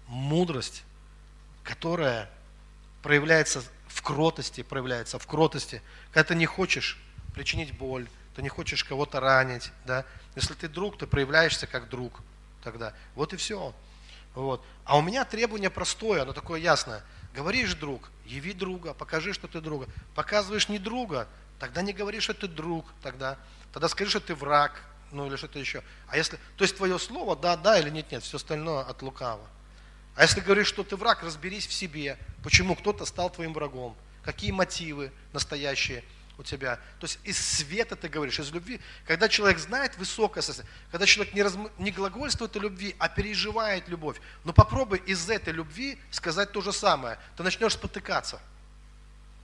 [0.07, 0.83] мудрость,
[1.63, 2.29] которая
[3.01, 5.81] проявляется в кротости, проявляется в кротости,
[6.11, 6.99] когда ты не хочешь
[7.33, 10.05] причинить боль, ты не хочешь кого-то ранить, да.
[10.35, 12.21] Если ты друг, ты проявляешься как друг
[12.63, 12.93] тогда.
[13.15, 13.73] Вот и все.
[14.35, 14.63] Вот.
[14.85, 17.03] А у меня требование простое, оно такое ясное.
[17.33, 19.87] Говоришь друг, яви друга, покажи, что ты друга.
[20.15, 21.27] Показываешь не друга,
[21.59, 23.37] тогда не говори, что ты друг, тогда.
[23.73, 25.83] Тогда скажи, что ты враг, ну или что-то еще.
[26.07, 29.47] А если, то есть твое слово да, да или нет, нет, все остальное от лукава.
[30.15, 34.51] А если говоришь, что ты враг, разберись в себе, почему кто-то стал твоим врагом, какие
[34.51, 36.03] мотивы настоящие
[36.37, 36.75] у тебя.
[36.99, 38.79] То есть из света ты говоришь, из любви.
[39.05, 41.69] Когда человек знает высокое состояние, когда человек не, разм...
[41.77, 46.71] не глагольствует о любви, а переживает любовь, но попробуй из этой любви сказать то же
[46.71, 48.39] самое, ты начнешь спотыкаться.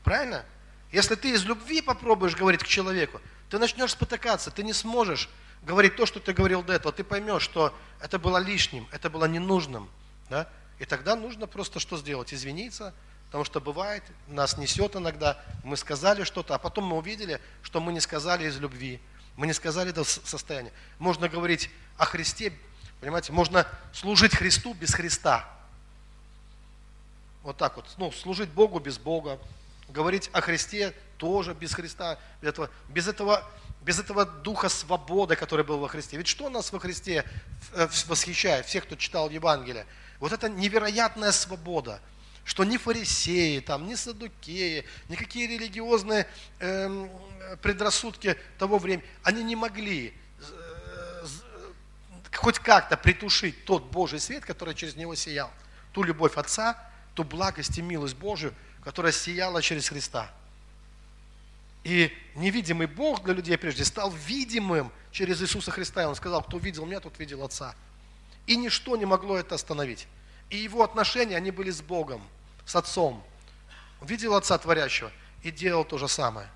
[0.03, 0.45] Правильно?
[0.91, 5.29] Если ты из любви попробуешь говорить к человеку, ты начнешь спотыкаться, ты не сможешь
[5.65, 9.25] говорить то, что ты говорил до этого, ты поймешь, что это было лишним, это было
[9.25, 9.89] ненужным.
[10.29, 10.47] Да?
[10.79, 12.33] И тогда нужно просто что сделать?
[12.33, 12.93] Извиниться,
[13.27, 17.93] потому что бывает, нас несет иногда, мы сказали что-то, а потом мы увидели, что мы
[17.93, 18.99] не сказали из любви,
[19.35, 20.71] мы не сказали до состояния.
[20.99, 22.53] Можно говорить о Христе,
[22.99, 25.49] понимаете, можно служить Христу без Христа.
[27.43, 29.39] Вот так вот, ну, служить Богу без Бога,
[29.89, 33.49] говорить о Христе тоже без Христа, без этого, без этого
[33.83, 36.17] без этого духа свободы, который был во Христе.
[36.17, 37.25] Ведь что нас во Христе
[37.73, 39.85] э, восхищает, всех, кто читал Евангелие?
[40.19, 41.99] Вот это невероятная свобода,
[42.45, 46.27] что ни фарисеи, там, ни садукеи, никакие религиозные
[46.59, 47.07] э,
[47.61, 51.25] предрассудки того времени, они не могли э,
[52.33, 55.51] хоть как-то притушить тот Божий свет, который через него сиял.
[55.91, 56.77] Ту любовь Отца,
[57.15, 58.53] ту благость и милость Божию,
[58.83, 60.31] которая сияла через Христа.
[61.83, 66.03] И невидимый Бог для людей прежде стал видимым через Иисуса Христа.
[66.03, 67.75] И Он сказал, кто видел меня, тот видел Отца.
[68.47, 70.07] И ничто не могло это остановить.
[70.49, 72.21] И его отношения, они были с Богом,
[72.65, 73.23] с Отцом.
[74.01, 75.11] Он видел Отца Творящего
[75.43, 76.49] и делал то же самое.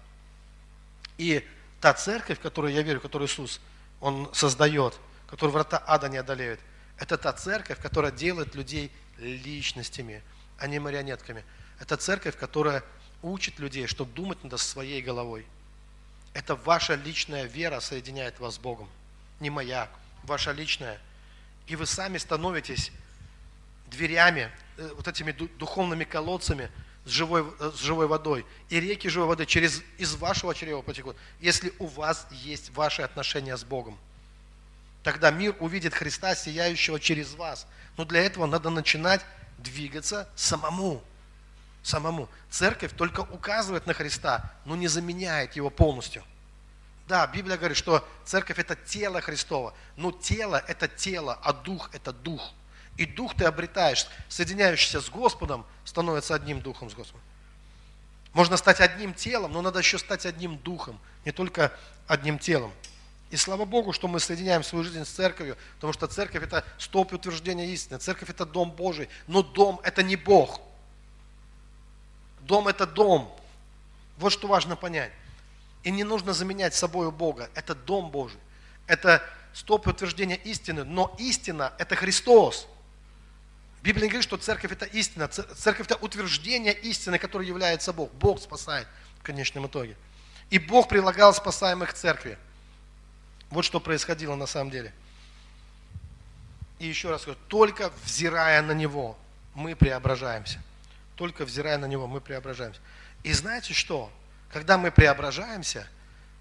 [1.17, 1.45] И
[1.81, 3.59] та церковь, в которую я верю, которую Иисус,
[3.99, 4.97] Он создает,
[5.27, 6.59] которую врата ада не одолеют,
[6.97, 10.23] это та церковь, которая делает людей личностями,
[10.57, 11.43] а не марионетками.
[11.79, 12.83] Это церковь, которая
[13.21, 15.45] учит людей, что думать надо своей головой.
[16.33, 18.89] Это ваша личная вера соединяет вас с Богом,
[19.39, 19.89] не моя,
[20.23, 20.99] ваша личная.
[21.67, 22.91] И вы сами становитесь
[23.87, 26.69] дверями, э, вот этими духовными колодцами
[27.05, 28.45] с живой, э, с живой водой.
[28.69, 33.57] И реки живой воды через, из вашего чрева потекут, если у вас есть ваши отношения
[33.57, 33.97] с Богом.
[35.03, 37.65] Тогда мир увидит Христа, сияющего через вас.
[37.95, 39.25] Но для этого надо начинать
[39.57, 41.01] двигаться самому
[41.87, 42.27] самому.
[42.49, 46.23] Церковь только указывает на Христа, но не заменяет его полностью.
[47.07, 49.73] Да, Библия говорит, что церковь это тело Христова.
[49.95, 52.51] Но тело это тело, а дух это дух.
[52.97, 57.21] И дух ты обретаешь, соединяющийся с Господом, становится одним духом с Господом.
[58.33, 61.71] Можно стать одним телом, но надо еще стать одним духом, не только
[62.07, 62.71] одним телом.
[63.29, 67.13] И слава Богу, что мы соединяем свою жизнь с церковью, потому что церковь это столб
[67.13, 70.61] утверждения истины, церковь это дом Божий, но дом это не Бог.
[72.47, 73.33] Дом это дом.
[74.17, 75.11] Вот что важно понять.
[75.83, 77.49] И не нужно заменять собой Бога.
[77.53, 78.39] Это дом Божий.
[78.87, 79.21] Это
[79.53, 82.67] столб утверждения истины, но истина это Христос.
[83.83, 85.27] Библия говорит, что церковь это истина.
[85.27, 88.11] Церковь это утверждение истины, которой является Бог.
[88.13, 88.87] Бог спасает
[89.19, 89.95] в конечном итоге.
[90.49, 92.37] И Бог прилагал спасаемых к церкви.
[93.49, 94.93] Вот что происходило на самом деле.
[96.79, 99.17] И еще раз говорю, только взирая на Него,
[99.53, 100.61] мы преображаемся.
[101.17, 102.79] Только взирая на Него, мы преображаемся.
[103.23, 104.11] И знаете что?
[104.49, 105.85] Когда мы преображаемся,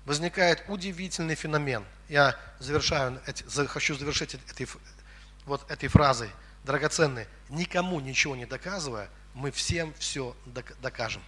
[0.04, 1.84] возникает удивительный феномен.
[2.08, 3.20] Я завершаю,
[3.66, 4.68] хочу завершить этой,
[5.44, 6.30] вот этой фразой,
[6.64, 7.26] драгоценной.
[7.48, 10.36] Никому ничего не доказывая, мы всем все
[10.80, 11.22] докажем.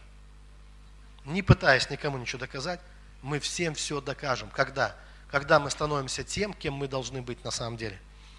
[1.24, 2.78] Не пытаясь никому ничего доказать,
[3.22, 4.48] мы всем все докажем.
[4.50, 4.94] Когда?
[5.30, 7.98] когда мы становимся тем, кем мы должны быть на самом деле.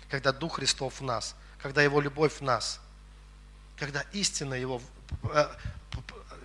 [0.10, 2.80] Когда Дух Христов в нас, когда Его любовь в нас,
[3.78, 4.82] когда истина Его,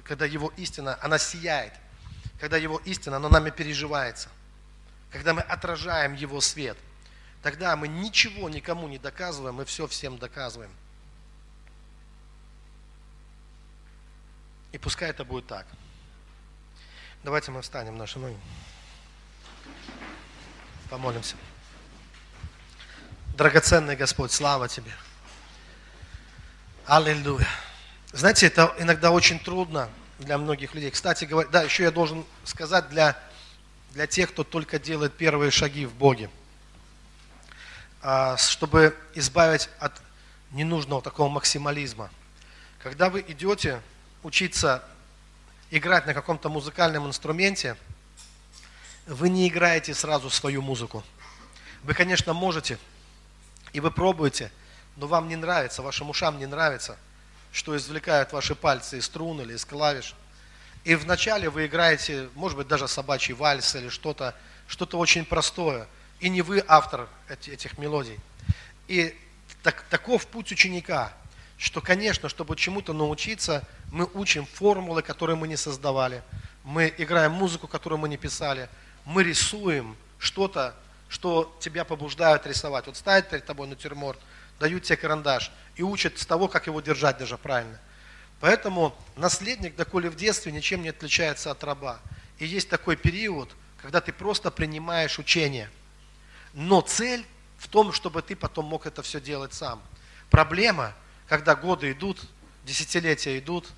[0.05, 1.73] когда Его истина, она сияет,
[2.39, 4.29] когда Его истина, она нами переживается,
[5.11, 6.77] когда мы отражаем Его свет,
[7.43, 10.71] тогда мы ничего никому не доказываем, мы все всем доказываем.
[14.73, 15.67] И пускай это будет так.
[17.23, 18.37] Давайте мы встанем наши ноги.
[20.91, 21.37] Помолимся.
[23.37, 24.91] Драгоценный Господь, слава Тебе.
[26.87, 27.49] Аллилуйя.
[28.15, 30.91] Знаете, это иногда очень трудно для многих людей.
[30.91, 33.19] Кстати, говоря, да, еще я должен сказать для,
[33.91, 36.31] для тех, кто только делает первые шаги в Боге,
[38.01, 39.93] а, чтобы избавить от
[40.53, 42.09] ненужного такого максимализма.
[42.83, 43.83] Когда вы идете
[44.23, 44.83] учиться
[45.71, 47.77] играть на каком-то музыкальном инструменте–
[49.07, 51.03] вы не играете сразу свою музыку.
[51.83, 52.79] Вы, конечно, можете,
[53.73, 54.51] и вы пробуете,
[54.97, 56.97] но вам не нравится, вашим ушам не нравится,
[57.55, 60.15] что извлекают ваши пальцы из струн или из клавиш.
[60.85, 64.35] И вначале вы играете, может быть, даже собачий вальс или что-то,
[64.69, 65.89] что-то очень простое.
[66.21, 68.21] И не вы автор этих мелодий.
[68.89, 69.17] И
[69.63, 71.15] так, таков путь ученика,
[71.57, 76.23] что, конечно, чтобы чему-то научиться, мы учим формулы, которые мы не создавали.
[76.65, 78.69] Мы играем музыку, которую мы не писали–
[79.05, 80.75] мы рисуем что-то,
[81.09, 82.87] что тебя побуждают рисовать.
[82.87, 84.19] Вот ставят перед тобой натюрморт,
[84.59, 87.79] дают тебе карандаш и учат с того, как его держать даже правильно.
[88.41, 92.01] Поэтому наследник, доколе в детстве, ничем не отличается от раба.
[92.39, 95.71] И есть такой период, когда ты просто принимаешь учение.
[96.53, 97.25] Но цель
[97.59, 99.83] в том, чтобы ты потом мог это все делать сам.
[100.31, 100.93] Проблема,
[101.29, 102.21] когда годы идут,
[102.65, 103.69] десятилетия идут,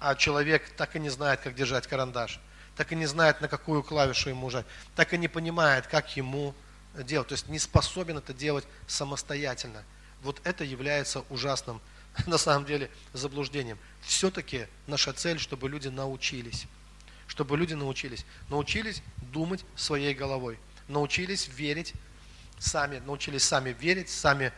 [0.00, 2.40] а человек так и не знает, как держать карандаш
[2.78, 4.64] так и не знает, на какую клавишу ему жать,
[4.94, 6.54] так и не понимает, как ему
[6.94, 9.82] делать, то есть не способен это делать самостоятельно.
[10.22, 11.80] Вот это является ужасным,
[12.26, 13.78] на самом деле, заблуждением.
[14.02, 16.66] Все-таки наша цель, чтобы люди научились,
[17.26, 19.02] чтобы люди научились, научились
[19.32, 20.58] думать своей головой,
[20.88, 21.94] научились верить
[22.58, 24.52] сами, научились сами верить, сами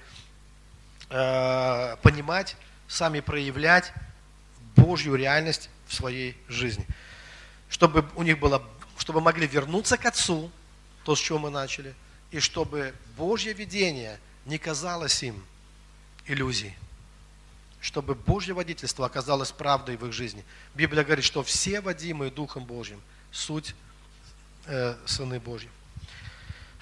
[1.10, 2.56] э, понимать,
[2.88, 3.92] сами проявлять
[4.76, 6.86] Божью реальность в своей жизни.
[7.68, 8.62] Чтобы у них было,
[8.96, 10.50] чтобы могли вернуться к Отцу,
[11.04, 11.94] то, с чего мы начали,
[12.30, 15.44] и чтобы Божье видение не казалось им
[16.30, 16.76] иллюзией.
[17.80, 20.44] Чтобы Божье водительство оказалось правдой в их жизни.
[20.74, 23.00] Библия говорит, что все водимые Духом Божьим
[23.32, 23.74] суть
[24.66, 25.68] э, сыны Божьи.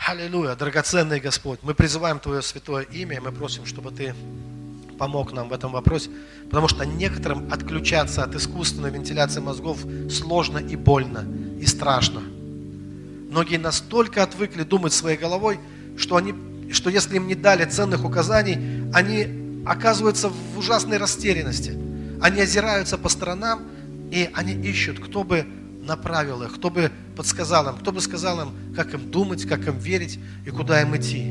[0.06, 1.60] Аллилуйя, драгоценный Господь.
[1.62, 4.14] Мы призываем Твое святое имя, и мы просим, чтобы Ты
[4.98, 6.10] помог нам в этом вопросе,
[6.46, 9.78] потому что некоторым отключаться от искусственной вентиляции мозгов
[10.10, 11.24] сложно и больно,
[11.60, 12.20] и страшно.
[12.20, 15.60] Многие настолько отвыкли думать своей головой,
[15.96, 16.34] что, они,
[16.72, 21.76] что если им не дали ценных указаний, они оказываются в ужасной растерянности.
[22.20, 23.62] Они озираются по сторонам,
[24.10, 25.46] и они ищут, кто бы
[25.82, 29.78] направил их, кто бы подсказал им, кто бы сказал им, как им думать, как им
[29.78, 31.30] верить и куда им идти.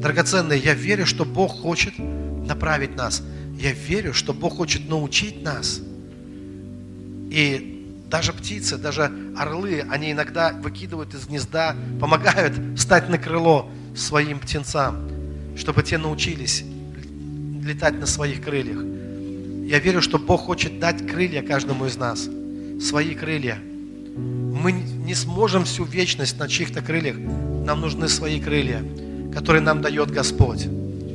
[0.00, 3.22] Драгоценные, я верю, что Бог хочет, направить нас.
[3.58, 5.80] Я верю, что Бог хочет научить нас.
[7.30, 7.70] И
[8.10, 15.08] даже птицы, даже орлы, они иногда выкидывают из гнезда, помогают встать на крыло своим птенцам,
[15.56, 16.64] чтобы те научились
[17.62, 18.78] летать на своих крыльях.
[19.66, 22.28] Я верю, что Бог хочет дать крылья каждому из нас,
[22.80, 23.58] свои крылья,
[24.16, 27.16] Мы не сможем всю вечность на чьих-то крыльях.
[27.16, 28.82] Нам нужны свои крылья,
[29.34, 30.66] которые нам дает Господь.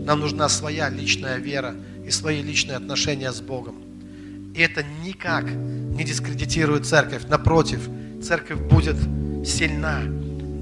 [0.06, 1.76] Нам нужна своя личная вера
[2.06, 3.76] и свои личные отношения с Богом.
[4.56, 7.26] И это никак не дискредитирует церковь.
[7.30, 7.88] Напротив,
[8.22, 8.98] церковь будет
[9.46, 10.02] сильна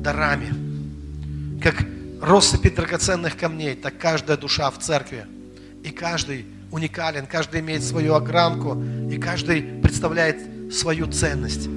[0.03, 0.53] дарами.
[1.61, 1.85] Как
[2.21, 5.25] россыпи драгоценных камней, так каждая душа в церкви.
[5.83, 11.67] И каждый уникален, каждый имеет свою огранку, и каждый представляет свою ценность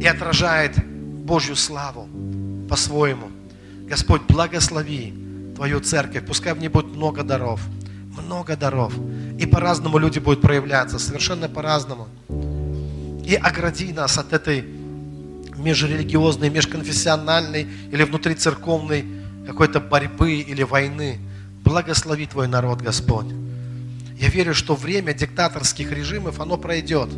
[0.00, 2.08] и отражает Божью славу
[2.68, 3.28] по-своему.
[3.86, 5.14] Господь, благослови
[5.54, 7.60] Твою церковь, пускай в ней будет много даров,
[8.18, 8.94] много даров.
[9.38, 12.08] И по-разному люди будут проявляться, совершенно по-разному.
[13.24, 14.64] И огради нас от этой
[15.56, 19.04] межрелигиозной, межконфессиональной или внутрицерковной
[19.46, 21.18] какой-то борьбы или войны.
[21.64, 23.26] Благослови Твой народ, Господь.
[24.18, 27.10] Я верю, что время диктаторских режимов, оно пройдет.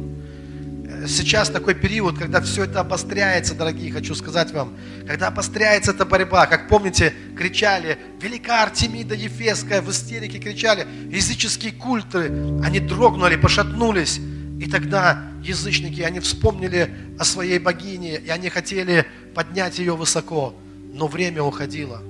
[1.07, 4.75] Сейчас такой период, когда все это обостряется, дорогие, хочу сказать вам.
[5.07, 12.33] Когда обостряется эта борьба, как помните, кричали, велика Артемида Ефесская, в истерике кричали, языческие культы,
[12.65, 14.19] они дрогнули, пошатнулись.
[14.59, 19.05] И тогда язычники, они вспомнили о своей богине, и они хотели
[19.35, 20.55] поднять ее высоко.
[20.95, 22.03] Но время уходило.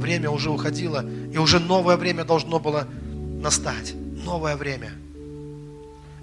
[0.00, 2.88] Время уже уходило, и уже новое время должно было
[3.42, 3.94] настать
[4.24, 4.92] новое время.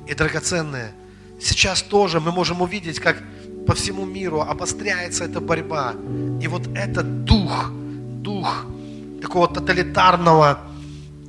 [0.07, 0.93] И драгоценное,
[1.39, 3.21] сейчас тоже мы можем увидеть, как
[3.67, 5.93] по всему миру обостряется эта борьба.
[6.41, 8.65] И вот этот дух, дух
[9.21, 10.59] такого тоталитарного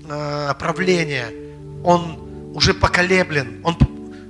[0.08, 1.26] э, правления,
[1.84, 3.76] он уже поколеблен, он,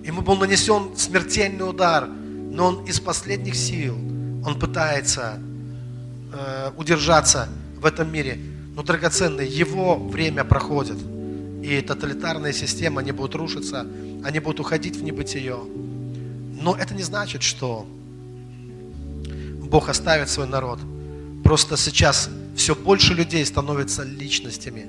[0.02, 3.94] ему был нанесен смертельный удар, но он из последних сил,
[4.44, 5.40] он пытается
[6.32, 7.48] э, удержаться
[7.80, 8.38] в этом мире.
[8.74, 10.98] Но драгоценное, его время проходит
[11.62, 13.86] и тоталитарные системы, они будут рушиться,
[14.24, 15.56] они будут уходить в небытие.
[16.60, 17.86] Но это не значит, что
[19.68, 20.78] Бог оставит свой народ.
[21.44, 24.86] Просто сейчас все больше людей становятся личностями.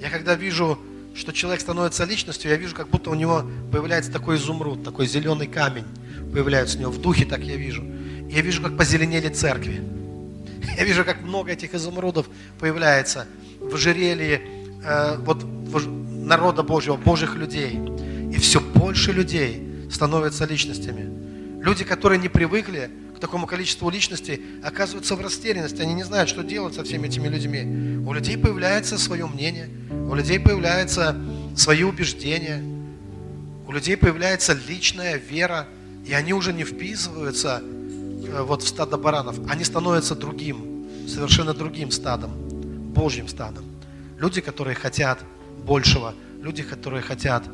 [0.00, 0.78] Я когда вижу,
[1.14, 5.46] что человек становится личностью, я вижу, как будто у него появляется такой изумруд, такой зеленый
[5.46, 5.86] камень
[6.32, 6.90] появляется у него.
[6.90, 7.82] В духе так я вижу.
[8.30, 9.82] Я вижу, как позеленели церкви.
[10.76, 12.26] Я вижу, как много этих изумрудов
[12.58, 13.26] появляется
[13.60, 14.42] в ожерелье,
[14.84, 15.86] э, вот в,
[16.26, 17.78] народа Божьего, Божьих людей.
[18.32, 21.62] И все больше людей становятся личностями.
[21.62, 25.80] Люди, которые не привыкли к такому количеству личностей, оказываются в растерянности.
[25.80, 28.04] Они не знают, что делать со всеми этими людьми.
[28.06, 31.16] У людей появляется свое мнение, у людей появляются
[31.56, 32.62] свои убеждения,
[33.66, 35.66] у людей появляется личная вера,
[36.04, 37.75] и они уже не вписываются э,
[38.42, 39.36] вот в стадо баранов.
[39.48, 42.30] Они становятся другим, совершенно другим стадом,
[42.94, 43.64] Божьим стадом.
[44.18, 45.18] Люди, которые хотят
[45.64, 46.14] большего.
[46.42, 47.44] Люди, которые хотят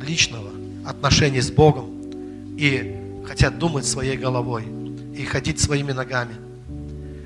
[0.00, 0.50] личного
[0.86, 1.90] отношения с Богом
[2.56, 4.64] и хотят думать своей головой
[5.14, 6.36] и ходить своими ногами.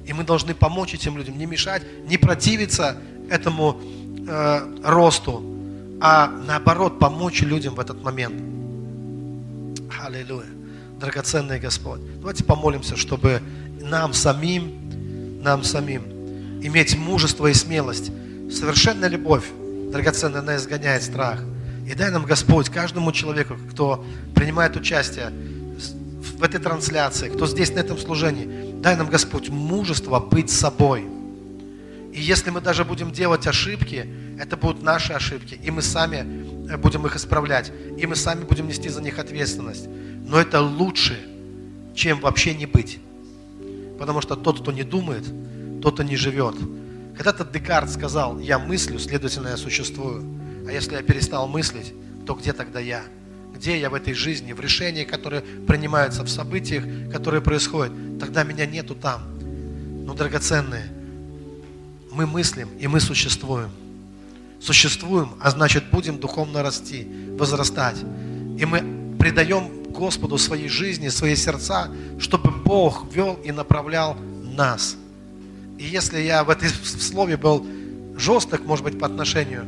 [0.06, 2.96] И мы должны помочь этим людям, не мешать, не противиться
[3.28, 3.80] этому
[4.26, 5.42] э, росту,
[6.00, 8.34] а наоборот помочь людям в этот момент.
[10.02, 10.59] Аллилуйя.
[11.00, 12.00] Драгоценный Господь.
[12.18, 13.42] Давайте помолимся, чтобы
[13.80, 16.02] нам самим, нам самим
[16.62, 18.12] иметь мужество и смелость,
[18.50, 19.44] совершенная любовь
[19.90, 21.40] драгоценная, она изгоняет страх.
[21.86, 25.30] И дай нам, Господь, каждому человеку, кто принимает участие
[26.38, 31.06] в этой трансляции, кто здесь на этом служении, дай нам, Господь, мужество быть собой.
[32.12, 34.06] И если мы даже будем делать ошибки,
[34.38, 38.88] это будут наши ошибки, и мы сами будем их исправлять, и мы сами будем нести
[38.88, 39.88] за них ответственность.
[40.26, 41.18] Но это лучше,
[41.94, 42.98] чем вообще не быть.
[43.98, 45.24] Потому что тот, кто не думает,
[45.82, 46.54] тот и не живет.
[47.16, 50.24] Когда-то Декарт сказал, я мыслю, следовательно, я существую.
[50.66, 51.92] А если я перестал мыслить,
[52.26, 53.02] то где тогда я?
[53.54, 57.92] Где я в этой жизни, в решениях, которые принимаются, в событиях, которые происходят?
[58.18, 59.22] Тогда меня нету там.
[60.06, 60.84] Но, драгоценные,
[62.12, 63.70] мы мыслим, и мы существуем.
[64.60, 67.06] Существуем, а значит, будем духовно расти,
[67.38, 67.96] возрастать.
[68.58, 71.88] И мы предаем Господу своей жизни, свои сердца,
[72.18, 74.96] чтобы Бог вел и направлял нас–
[75.80, 77.66] и если я в этой слове был
[78.14, 79.64] жесток, может быть, по отношению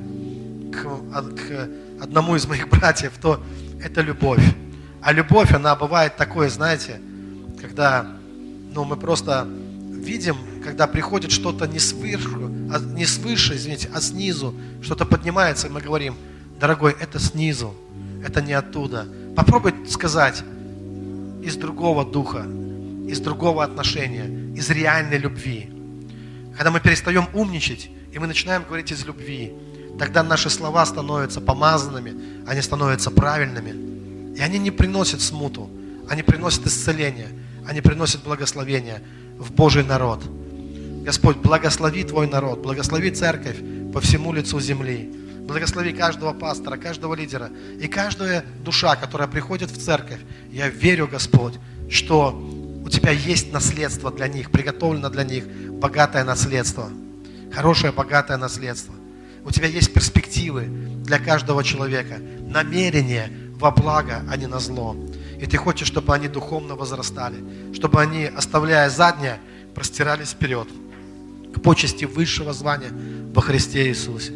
[0.71, 1.71] к, к
[2.03, 3.43] одному из моих братьев, то
[3.83, 4.45] это любовь.
[5.01, 7.01] А любовь, она бывает такое, знаете,
[7.59, 8.07] когда
[8.75, 9.49] ну, мы просто
[10.03, 15.71] видим, когда приходит что-то не сверху, а не свыше, извините, а снизу, что-то поднимается, и
[15.71, 16.17] мы говорим,
[16.61, 17.75] дорогой, это снизу,
[18.25, 19.07] это не оттуда.
[19.37, 20.43] Попробуй сказать
[21.43, 22.47] из другого духа,
[23.09, 25.71] из другого отношения, из реальной любви.
[26.57, 29.53] Когда мы перестаем умничать, и мы начинаем говорить из любви,
[29.99, 32.15] тогда наши слова становятся помазанными,
[32.47, 34.37] они становятся правильными.
[34.37, 35.71] И они не приносят смуту,
[36.09, 37.29] они приносят исцеление,
[37.67, 39.03] они приносят благословение
[39.43, 40.23] в Божий народ.
[41.05, 43.57] Господь, благослови Твой народ, благослови церковь
[43.93, 45.11] по всему лицу земли.
[45.47, 50.21] Благослови каждого пастора, каждого лидера и каждая душа, которая приходит в церковь.
[50.51, 51.55] Я верю, Господь,
[51.91, 52.31] что
[52.85, 56.89] у Тебя есть наследство для них, приготовлено для них богатое наследство,
[57.53, 58.95] хорошее богатое наследство.
[59.45, 60.67] У Тебя есть перспективы
[61.05, 64.97] для каждого человека, намерение во благо, а не на зло.
[65.43, 67.37] И Ты хочешь, чтобы они духовно возрастали,
[67.75, 69.41] чтобы они, оставляя заднее,
[69.75, 70.69] простирались вперед
[71.53, 72.93] к почести высшего звания
[73.35, 74.35] во Христе Иисусе.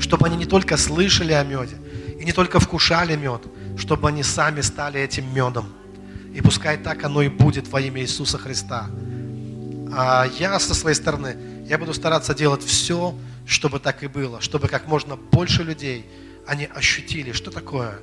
[0.00, 1.76] Чтобы они не только слышали о меде
[2.18, 3.42] и не только вкушали мед,
[3.76, 5.66] чтобы они сами стали этим медом.
[6.34, 8.88] И пускай так оно и будет во имя Иисуса Христа.
[9.94, 11.36] А я со своей стороны,
[11.68, 16.06] я буду стараться делать все, чтобы так и было, чтобы как можно больше людей,
[16.46, 17.98] они ощутили, что такое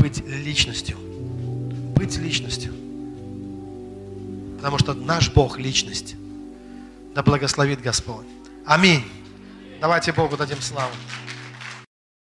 [0.00, 0.96] быть личностью.
[1.94, 2.72] Быть личностью.
[4.56, 6.16] Потому что наш Бог– личность.
[7.14, 8.26] Да благословит Господь.
[8.64, 9.04] Аминь.
[9.80, 10.92] Давайте Богу дадим славу.